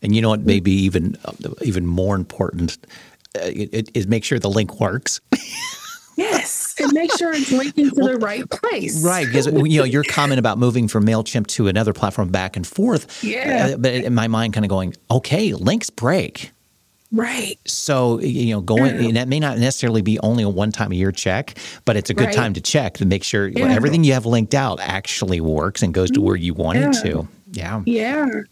And 0.00 0.16
you 0.16 0.22
know 0.22 0.30
what? 0.30 0.40
Maybe 0.40 0.72
even 0.72 1.18
even 1.60 1.86
more 1.86 2.16
important 2.16 2.78
uh, 3.36 3.40
it, 3.44 3.90
it, 3.92 4.08
make 4.08 4.24
sure 4.24 4.38
the 4.38 4.50
link 4.50 4.80
works. 4.80 5.20
Yes, 6.14 6.74
and 6.78 6.92
make 6.92 7.10
sure 7.16 7.32
it's 7.32 7.50
linking 7.50 7.88
to 7.88 7.94
well, 7.96 8.08
the 8.08 8.18
right 8.18 8.48
place. 8.50 9.02
Right, 9.02 9.26
because 9.26 9.46
you 9.46 9.78
know 9.78 9.84
your 9.84 10.04
comment 10.04 10.38
about 10.38 10.58
moving 10.58 10.86
from 10.86 11.06
Mailchimp 11.06 11.46
to 11.46 11.68
another 11.68 11.94
platform 11.94 12.28
back 12.28 12.54
and 12.54 12.66
forth. 12.66 13.24
Yeah, 13.24 13.70
uh, 13.72 13.76
but 13.78 13.94
in 13.94 14.14
my 14.14 14.28
mind, 14.28 14.52
kind 14.52 14.66
of 14.66 14.68
going, 14.68 14.92
okay, 15.10 15.54
links 15.54 15.88
break. 15.88 16.52
Right. 17.12 17.58
So 17.66 18.20
you 18.20 18.54
know, 18.54 18.62
going 18.62 18.96
and 19.04 19.16
that 19.16 19.28
may 19.28 19.38
not 19.38 19.58
necessarily 19.58 20.00
be 20.00 20.18
only 20.20 20.42
a 20.42 20.48
one 20.48 20.72
time 20.72 20.92
a 20.92 20.94
year 20.94 21.12
check, 21.12 21.58
but 21.84 21.96
it's 21.96 22.08
a 22.08 22.14
good 22.14 22.26
right. 22.26 22.34
time 22.34 22.54
to 22.54 22.60
check 22.60 22.94
to 22.94 23.06
make 23.06 23.22
sure 23.22 23.48
yeah. 23.48 23.66
everything 23.66 24.02
you 24.02 24.14
have 24.14 24.24
linked 24.24 24.54
out 24.54 24.80
actually 24.80 25.40
works 25.40 25.82
and 25.82 25.92
goes 25.92 26.10
to 26.10 26.18
mm-hmm. 26.18 26.26
where 26.26 26.36
you 26.36 26.54
want 26.54 26.78
yeah. 26.78 26.88
it 26.88 27.02
to. 27.02 27.28
Yeah. 27.52 27.82
Yeah. 27.84 28.42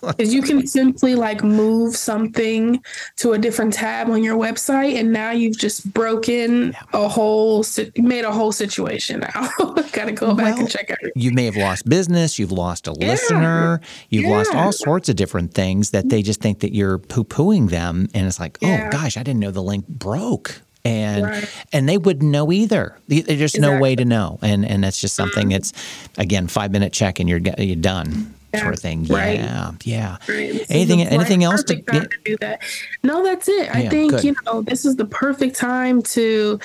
Because 0.00 0.32
you 0.32 0.42
can 0.42 0.66
simply 0.66 1.14
like 1.14 1.42
move 1.42 1.96
something 1.96 2.82
to 3.16 3.32
a 3.32 3.38
different 3.38 3.74
tab 3.74 4.08
on 4.08 4.22
your 4.22 4.36
website, 4.36 4.98
and 4.98 5.12
now 5.12 5.30
you've 5.30 5.58
just 5.58 5.92
broken 5.92 6.74
a 6.92 7.08
whole, 7.08 7.64
made 7.96 8.24
a 8.24 8.32
whole 8.32 8.52
situation 8.52 9.20
now. 9.20 9.50
Got 9.92 10.06
to 10.06 10.12
go 10.12 10.34
back 10.34 10.54
well, 10.54 10.60
and 10.60 10.70
check 10.70 10.90
everything. 10.90 11.20
You 11.20 11.32
may 11.32 11.44
have 11.44 11.56
lost 11.56 11.88
business, 11.88 12.38
you've 12.38 12.52
lost 12.52 12.88
a 12.88 12.94
yeah. 12.98 13.08
listener, 13.08 13.80
you've 14.08 14.24
yeah. 14.24 14.30
lost 14.30 14.54
all 14.54 14.72
sorts 14.72 15.08
of 15.08 15.16
different 15.16 15.54
things 15.54 15.90
that 15.90 16.08
they 16.08 16.22
just 16.22 16.40
think 16.40 16.60
that 16.60 16.74
you're 16.74 16.98
poo 16.98 17.24
pooing 17.24 17.70
them. 17.70 18.08
And 18.14 18.26
it's 18.26 18.40
like, 18.40 18.58
oh 18.62 18.66
yeah. 18.66 18.88
oh 18.88 18.90
gosh, 18.90 19.16
I 19.16 19.22
didn't 19.22 19.40
know 19.40 19.50
the 19.50 19.62
link 19.62 19.86
broke 19.88 20.62
and 20.84 21.24
right. 21.24 21.66
and 21.72 21.88
they 21.88 21.98
wouldn't 21.98 22.30
know 22.30 22.50
either. 22.52 22.96
There's 23.08 23.28
exactly. 23.28 23.60
no 23.60 23.78
way 23.78 23.96
to 23.96 24.04
know, 24.04 24.38
and 24.40 24.64
and 24.64 24.82
that's 24.82 25.00
just 25.00 25.14
something. 25.14 25.52
It's 25.60 25.72
again 26.16 26.46
five 26.46 26.70
minute 26.70 26.92
check 26.92 27.18
and 27.18 27.28
you're 27.28 27.40
you're 27.58 27.76
done 27.76 28.34
yeah. 28.52 28.60
sort 28.60 28.74
of 28.74 28.80
thing. 28.80 29.04
Right. 29.04 29.38
Yeah, 29.38 29.72
yeah. 29.84 30.16
Right. 30.28 30.64
Anything 30.68 31.02
anything 31.02 31.44
else 31.44 31.62
to, 31.64 31.80
to, 31.80 32.08
do 32.24 32.36
that? 32.40 32.62
No, 33.02 33.22
that's 33.22 33.48
it. 33.48 33.74
I 33.74 33.88
think 33.88 34.12
good. 34.12 34.24
you 34.24 34.36
know 34.46 34.62
this 34.62 34.84
is 34.84 34.96
the 34.96 35.04
perfect 35.04 35.56
time 35.56 36.02
to 36.02 36.58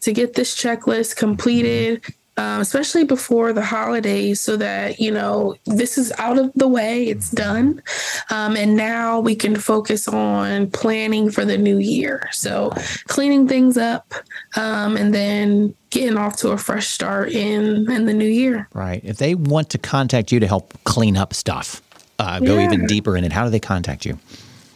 to 0.00 0.12
get 0.12 0.34
this 0.34 0.54
checklist 0.56 1.16
completed. 1.16 2.02
Mm-hmm 2.02 2.16
um, 2.36 2.60
especially 2.60 3.04
before 3.04 3.52
the 3.52 3.62
holidays, 3.62 4.40
so 4.40 4.56
that, 4.56 4.98
you 4.98 5.10
know, 5.10 5.56
this 5.66 5.98
is 5.98 6.12
out 6.18 6.38
of 6.38 6.50
the 6.54 6.68
way, 6.68 7.04
it's 7.04 7.30
done. 7.30 7.82
Um, 8.30 8.56
and 8.56 8.76
now 8.76 9.20
we 9.20 9.34
can 9.34 9.56
focus 9.56 10.08
on 10.08 10.70
planning 10.70 11.30
for 11.30 11.44
the 11.44 11.58
new 11.58 11.78
year. 11.78 12.28
So 12.32 12.72
cleaning 13.08 13.46
things 13.48 13.76
up 13.76 14.14
um, 14.56 14.96
and 14.96 15.12
then 15.14 15.74
getting 15.90 16.16
off 16.16 16.36
to 16.36 16.50
a 16.50 16.56
fresh 16.56 16.86
start 16.86 17.30
in, 17.30 17.90
in 17.90 18.06
the 18.06 18.14
new 18.14 18.28
year. 18.28 18.68
Right. 18.72 19.00
If 19.04 19.18
they 19.18 19.34
want 19.34 19.70
to 19.70 19.78
contact 19.78 20.32
you 20.32 20.40
to 20.40 20.46
help 20.46 20.72
clean 20.84 21.16
up 21.16 21.34
stuff, 21.34 21.82
uh, 22.18 22.40
go 22.40 22.56
yeah. 22.56 22.64
even 22.64 22.86
deeper 22.86 23.16
in 23.16 23.24
it, 23.24 23.32
how 23.32 23.44
do 23.44 23.50
they 23.50 23.60
contact 23.60 24.06
you? 24.06 24.18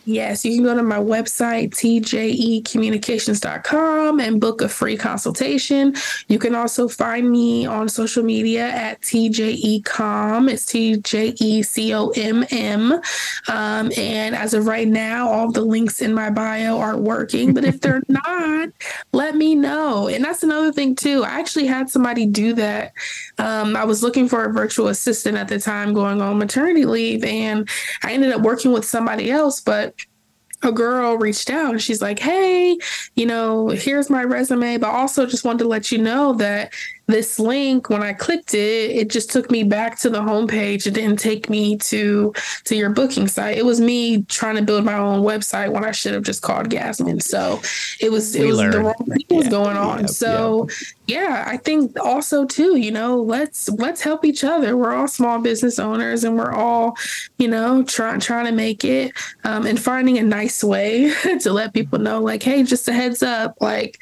Yes, 0.07 0.45
you 0.45 0.55
can 0.55 0.65
go 0.65 0.75
to 0.75 0.83
my 0.83 0.99
website, 0.99 1.71
tjecommunications.com, 1.71 4.21
and 4.21 4.39
book 4.39 4.61
a 4.61 4.69
free 4.69 4.99
consultation. 4.99 5.95
You 6.29 6.39
can 6.39 6.55
also 6.55 6.89
find 6.89 7.31
me 7.31 7.65
on 7.65 7.89
social 7.89 8.23
media 8.23 8.69
at 8.69 9.01
tjecomm. 9.01 10.51
It's 10.51 10.67
T 10.67 10.99
J 10.99 11.35
E 11.41 11.63
C 11.63 11.95
O 11.95 12.11
M 12.11 12.45
M. 12.51 13.01
Um, 13.49 13.91
and 13.97 14.35
as 14.35 14.53
of 14.53 14.67
right 14.67 14.89
now, 14.89 15.31
all 15.31 15.51
the 15.51 15.63
links 15.63 16.03
in 16.03 16.13
my 16.13 16.29
bio 16.29 16.79
aren't 16.79 17.01
working. 17.01 17.55
But 17.55 17.65
if 17.65 17.81
they're 17.81 18.03
not, 18.09 18.69
let 19.13 19.37
me 19.37 19.55
know. 19.55 20.09
And 20.09 20.23
that's 20.23 20.43
another 20.43 20.71
thing, 20.71 20.97
too. 20.97 21.25
I 21.25 21.41
actually 21.41 21.67
had 21.67 21.89
somebody 21.89 22.27
do 22.27 22.53
that. 22.55 22.93
Um, 23.39 23.75
I 23.75 23.85
was 23.85 24.03
looking 24.03 24.29
for 24.29 24.45
a 24.45 24.53
virtual 24.53 24.89
assistant 24.89 25.39
at 25.39 25.49
the 25.49 25.59
time 25.59 25.95
going 25.95 26.21
on 26.21 26.37
maternity 26.39 26.85
leave, 26.85 27.25
and 27.25 27.67
I 28.03 28.13
ended 28.13 28.33
up 28.33 28.43
working 28.43 28.73
with 28.73 28.85
somebody 28.85 29.31
else. 29.31 29.63
But 29.63 29.94
a 30.65 30.73
girl 30.73 31.17
reached 31.17 31.51
out 31.51 31.73
and 31.73 31.83
she's 31.83 32.03
like, 32.03 32.19
Hey, 32.19 32.77
you 33.15 33.27
know, 33.27 33.69
here's 33.69 34.11
my 34.11 34.25
resume, 34.25 34.79
but 34.79 34.91
also 34.91 35.27
just 35.27 35.45
wanted 35.45 35.65
to 35.65 35.69
let 35.69 35.93
you 35.93 35.99
know 35.99 36.33
that 36.35 36.73
this 37.07 37.39
link 37.39 37.91
when 37.91 38.03
i 38.03 38.13
clicked 38.13 38.55
it 38.55 38.91
it 38.91 39.11
just 39.11 39.31
took 39.31 39.51
me 39.51 39.63
back 39.63 39.99
to 39.99 40.11
the 40.11 40.21
homepage. 40.21 40.87
It 40.87 40.95
didn't 40.95 41.19
take 41.19 41.51
me 41.51 41.77
to 41.79 42.33
to 42.65 42.77
your 42.77 42.91
booking 42.91 43.29
site. 43.29 43.59
It 43.59 43.65
was 43.65 43.81
me 43.81 44.23
trying 44.23 44.57
to 44.57 44.63
build 44.63 44.85
my 44.85 44.95
own 44.95 45.23
website 45.23 45.71
when 45.73 45.85
i 45.85 45.91
should 45.91 46.15
have 46.15 46.23
just 46.23 46.43
called 46.43 46.73
Yasmin 46.73 47.21
so 47.21 47.61
it 48.01 48.11
was 48.11 48.35
it 48.35 48.43
we 48.43 48.47
was 48.49 48.59
learned. 48.59 48.75
the 48.75 48.81
wrong 48.81 48.95
thing 48.95 49.37
was 49.37 49.49
going 49.49 49.77
on. 49.77 50.01
Yep, 50.01 50.11
so 50.11 50.69
yep. 51.07 51.19
yeah 51.19 51.45
i 51.47 51.57
think 51.57 51.99
also 52.01 52.45
too 52.45 52.77
you 52.77 52.91
know 52.91 53.21
let's 53.21 53.69
let's 53.71 54.01
help 54.01 54.25
each 54.25 54.45
other. 54.45 54.77
We're 54.77 54.95
all 54.95 55.09
small 55.09 55.41
business 55.41 55.79
owners 55.79 56.25
and 56.25 56.37
we're 56.37 56.53
all 56.53 56.97
you 57.39 57.49
know 57.49 57.83
trying 57.85 58.21
trying 58.21 58.47
to 58.47 58.53
make 58.53 58.85
it 58.85 59.13
um, 59.45 59.67
and 59.67 59.81
finding 59.81 60.19
a 60.19 60.23
nice 60.23 60.65
way 60.65 61.13
to 61.41 61.53
let 61.53 61.75
people 61.75 61.99
know 61.99 62.21
like 62.21 62.43
hey 62.43 62.63
just 62.63 62.89
a 62.89 62.93
heads 62.93 63.23
up 63.23 63.57
like 63.61 63.99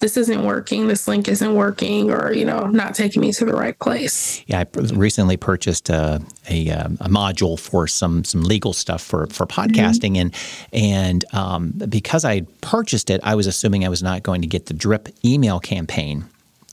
this 0.00 0.16
isn't 0.16 0.44
working. 0.44 0.88
This 0.88 1.08
link 1.08 1.28
isn't 1.28 1.54
working 1.54 2.10
or 2.10 2.32
you 2.32 2.44
know, 2.46 2.66
not 2.66 2.94
taking 2.94 3.20
me 3.20 3.32
to 3.32 3.44
the 3.44 3.52
right 3.52 3.78
place. 3.78 4.42
Yeah, 4.46 4.60
I 4.60 4.66
recently 4.94 5.36
purchased 5.36 5.90
a, 5.90 6.22
a, 6.48 6.70
um, 6.70 6.98
a 7.00 7.08
module 7.08 7.58
for 7.58 7.86
some 7.86 8.24
some 8.24 8.42
legal 8.42 8.72
stuff 8.72 9.02
for 9.02 9.26
for 9.26 9.46
podcasting, 9.46 10.16
mm-hmm. 10.16 10.16
and 10.16 10.34
and 10.72 11.24
um, 11.34 11.70
because 11.88 12.24
I 12.24 12.42
purchased 12.60 13.10
it, 13.10 13.20
I 13.22 13.34
was 13.34 13.46
assuming 13.46 13.84
I 13.84 13.88
was 13.88 14.02
not 14.02 14.22
going 14.22 14.40
to 14.42 14.48
get 14.48 14.66
the 14.66 14.74
drip 14.74 15.08
email 15.24 15.60
campaign 15.60 16.24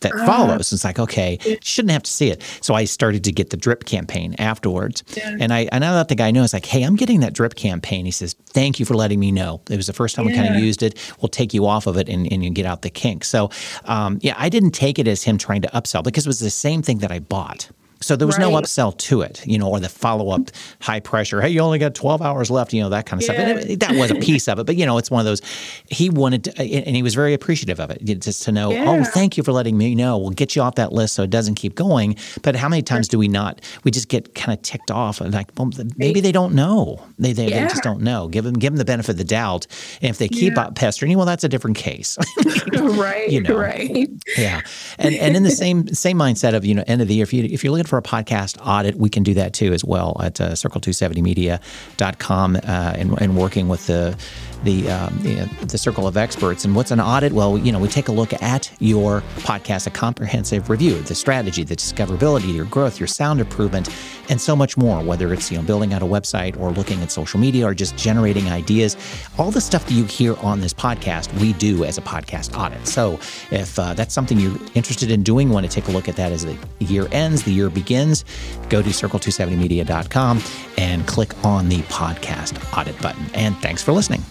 that 0.04 0.14
uh, 0.14 0.26
follows. 0.26 0.72
It's 0.72 0.84
like, 0.84 1.00
okay, 1.00 1.40
shouldn't 1.62 1.92
have 1.92 2.04
to 2.04 2.12
see 2.12 2.30
it. 2.30 2.42
So 2.62 2.76
I 2.76 2.86
started 2.86 3.24
to 3.26 3.32
get 3.32 3.50
the 3.50 3.58
drip 3.58 3.86
campaign 3.86 4.36
afterwards. 4.38 5.04
Yeah. 5.18 5.36
And 5.40 5.52
I, 5.52 5.68
I 5.72 5.80
now 5.80 5.96
let 5.96 6.08
the 6.08 6.16
guy 6.16 6.32
know, 6.32 6.44
it's 6.44 6.54
like, 6.54 6.66
hey, 6.66 6.84
I'm 6.84 6.96
getting 6.96 7.20
that 7.22 7.34
drip 7.34 7.56
campaign. 7.56 8.06
He 8.06 8.12
says, 8.12 8.36
thank 8.48 8.80
you 8.80 8.86
for 8.86 8.94
letting 8.94 9.20
me 9.20 9.32
know. 9.32 9.62
It 9.70 9.78
was 9.78 9.88
the 9.88 9.94
first 9.94 10.16
time 10.16 10.26
yeah. 10.26 10.32
we 10.32 10.38
kind 10.38 10.56
of 10.56 10.62
used 10.62 10.84
it. 10.84 10.98
We'll 11.22 11.30
take 11.30 11.54
you 11.54 11.66
off 11.66 11.88
of 11.88 11.98
it 11.98 12.08
and, 12.08 12.32
and 12.32 12.44
you 12.44 12.52
get 12.52 12.66
out 12.66 12.84
the 12.84 12.90
kink. 12.90 13.24
So, 13.24 13.50
um, 13.86 14.20
yeah, 14.22 14.36
I 14.38 14.50
didn't 14.50 14.72
take 14.72 15.00
it 15.00 15.08
as 15.08 15.24
him 15.24 15.38
trying 15.38 15.62
to 15.64 15.70
upsell 15.70 16.04
because 16.04 16.26
it 16.26 16.30
was 16.30 16.40
the 16.40 16.50
same 16.50 16.82
thing 16.82 17.00
that 17.00 17.12
I 17.12 17.20
bought. 17.20 17.70
So 18.04 18.16
there 18.16 18.28
was 18.28 18.38
right. 18.38 18.50
no 18.50 18.60
upsell 18.60 18.98
to 18.98 19.22
it, 19.22 19.46
you 19.46 19.58
know, 19.58 19.70
or 19.70 19.80
the 19.80 19.90
follow 19.90 20.30
up 20.30 20.50
high 20.82 21.00
pressure. 21.00 21.42
Hey, 21.42 21.50
you 21.50 21.60
only 21.62 21.80
got 21.80 21.96
12 21.96 22.22
hours 22.22 22.52
left, 22.52 22.74
you 22.74 22.82
know, 22.82 22.90
that 22.90 23.06
kind 23.06 23.22
of 23.22 23.28
yeah. 23.28 23.34
stuff. 23.34 23.48
And 23.48 23.72
it, 23.72 23.80
that 23.80 23.96
was 23.96 24.12
a 24.12 24.16
piece 24.16 24.48
of 24.48 24.60
it. 24.60 24.66
But, 24.66 24.76
you 24.76 24.86
know, 24.86 24.98
it's 24.98 25.10
one 25.10 25.20
of 25.20 25.26
those, 25.26 25.42
he 25.88 26.10
wanted 26.10 26.44
to, 26.46 26.60
and 26.60 26.96
he 26.96 27.04
was 27.04 27.16
very 27.16 27.34
appreciative 27.34 27.80
of 27.80 27.90
it, 27.90 28.04
just 28.20 28.44
to 28.44 28.52
know, 28.52 28.72
oh, 28.72 28.76
yeah. 28.76 28.86
oh, 28.88 29.04
thank 29.04 29.38
you 29.38 29.44
for 29.44 29.52
letting 29.52 29.78
me 29.78 29.96
know. 29.96 30.18
We'll 30.18 30.32
get 30.32 30.56
you 30.56 30.62
off 30.62 30.76
that 30.76 30.92
list 30.92 31.14
so 31.16 31.24
it 31.24 31.30
doesn't 31.30 31.56
keep 31.56 31.76
going. 31.76 32.18
But 32.42 32.56
how 32.56 32.70
many 32.70 32.82
times 32.82 33.08
do 33.08 33.18
we 33.18 33.28
not, 33.28 33.62
we 33.84 33.92
just 33.92 34.10
get 34.10 34.36
kind 34.36 34.58
of 34.58 34.62
ticked 34.62 34.92
off 34.92 35.22
and 35.22 35.34
like, 35.34 35.50
well, 35.58 35.72
maybe 35.98 36.20
they 36.20 36.32
don't 36.32 36.54
know. 36.54 37.04
They, 37.20 37.34
they, 37.34 37.50
yeah. 37.50 37.64
they, 37.64 37.70
just 37.70 37.84
don't 37.84 38.02
know. 38.02 38.28
Give 38.28 38.44
them, 38.44 38.54
give 38.54 38.74
them 38.74 38.78
the 38.78 38.86
benefit 38.86 39.12
of 39.12 39.18
the 39.18 39.24
doubt. 39.24 39.68
And 40.02 40.10
if 40.10 40.18
they 40.18 40.28
keep 40.28 40.56
yeah. 40.56 40.70
pestering 40.76 41.12
you, 41.12 41.18
well, 41.18 41.26
that's 41.26 41.44
a 41.44 41.50
different 41.50 41.78
case. 41.78 42.18
right. 42.74 43.14
You 43.34 43.42
know? 43.42 43.56
Right. 43.56 44.10
Yeah. 44.38 44.62
And, 45.00 45.16
and 45.16 45.36
in 45.36 45.44
the 45.44 45.52
same, 45.52 45.88
same 45.88 46.18
mindset 46.18 46.54
of, 46.54 46.66
you 46.66 46.76
know, 46.76 46.84
end 46.88 47.02
of 47.02 47.08
the 47.08 47.16
year, 47.16 47.24
if, 47.24 47.34
you, 47.34 47.44
if 47.46 47.64
you're 47.64 47.72
looking 47.72 47.88
for 47.94 48.00
a 48.00 48.02
podcast 48.02 48.58
audit, 48.66 48.96
we 48.96 49.08
can 49.08 49.22
do 49.22 49.36
that 49.36 49.54
too 49.54 49.72
as 49.72 49.86
well 49.86 50.20
at 50.20 50.42
uh, 50.42 50.54
circle270media.com 50.54 52.56
uh, 52.56 52.60
and, 52.64 53.22
and 53.22 53.38
working 53.38 53.68
with 53.68 53.86
the 53.86 54.18
the, 54.64 54.90
um, 54.90 55.18
the, 55.22 55.50
the 55.66 55.78
circle 55.78 56.08
of 56.08 56.18
experts. 56.18 56.66
And 56.66 56.76
what's 56.76 56.92
an 56.92 57.00
audit? 57.00 57.34
Well, 57.34 57.58
you 57.58 57.72
know, 57.72 57.80
we 57.80 57.88
take 57.88 58.08
a 58.08 58.12
look 58.12 58.34
at 58.42 58.72
your 58.80 59.22
podcast, 59.38 59.88
a 59.88 59.90
comprehensive 59.90 60.70
review, 60.70 61.02
the 61.02 61.16
strategy, 61.16 61.64
the 61.64 61.76
discoverability, 61.76 62.54
your 62.54 62.66
growth, 62.66 63.00
your 63.00 63.08
sound 63.08 63.40
improvement, 63.40 63.90
and 64.30 64.40
so 64.40 64.56
much 64.56 64.78
more. 64.78 65.04
Whether 65.04 65.34
it's 65.34 65.52
you 65.52 65.58
know 65.58 65.64
building 65.64 65.94
out 65.94 66.02
a 66.02 66.06
website 66.06 66.60
or 66.60 66.72
looking 66.72 67.02
at 67.02 67.12
social 67.12 67.40
media 67.40 67.68
or 67.68 67.74
just 67.74 67.96
generating 67.96 68.50
ideas, 68.50 68.98
all 69.38 69.52
the 69.52 69.62
stuff 69.62 69.86
that 69.86 69.94
you 69.94 70.06
hear 70.06 70.36
on 70.38 70.62
this 70.62 70.74
podcast, 70.74 71.34
we 71.40 71.54
do 71.54 71.84
as 71.84 71.98
a 71.98 72.02
podcast 72.02 72.58
audit. 72.58 72.88
So 72.88 73.20
if 73.52 73.78
uh, 73.78 73.94
that's 73.94 74.14
something 74.14 74.40
you're 74.40 74.58
interested 74.76 75.12
in 75.12 75.24
doing, 75.24 75.50
want 75.50 75.66
to 75.66 75.72
take 75.72 75.88
a 75.88 75.92
look 75.92 76.08
at 76.08 76.16
that 76.16 76.32
as 76.32 76.46
the 76.46 76.58
year 76.80 77.08
ends, 77.12 77.44
the 77.44 77.52
year 77.52 77.70
begins, 77.70 78.26
go 78.70 78.82
to 78.82 78.90
circle270media.com 78.90 80.42
and 80.78 81.08
click 81.08 81.46
on 81.46 81.70
the 81.70 81.82
podcast 81.84 82.78
audit 82.78 83.00
button. 83.02 83.26
And 83.34 83.58
thanks 83.58 83.84
for 83.84 83.92
listening. 83.92 84.24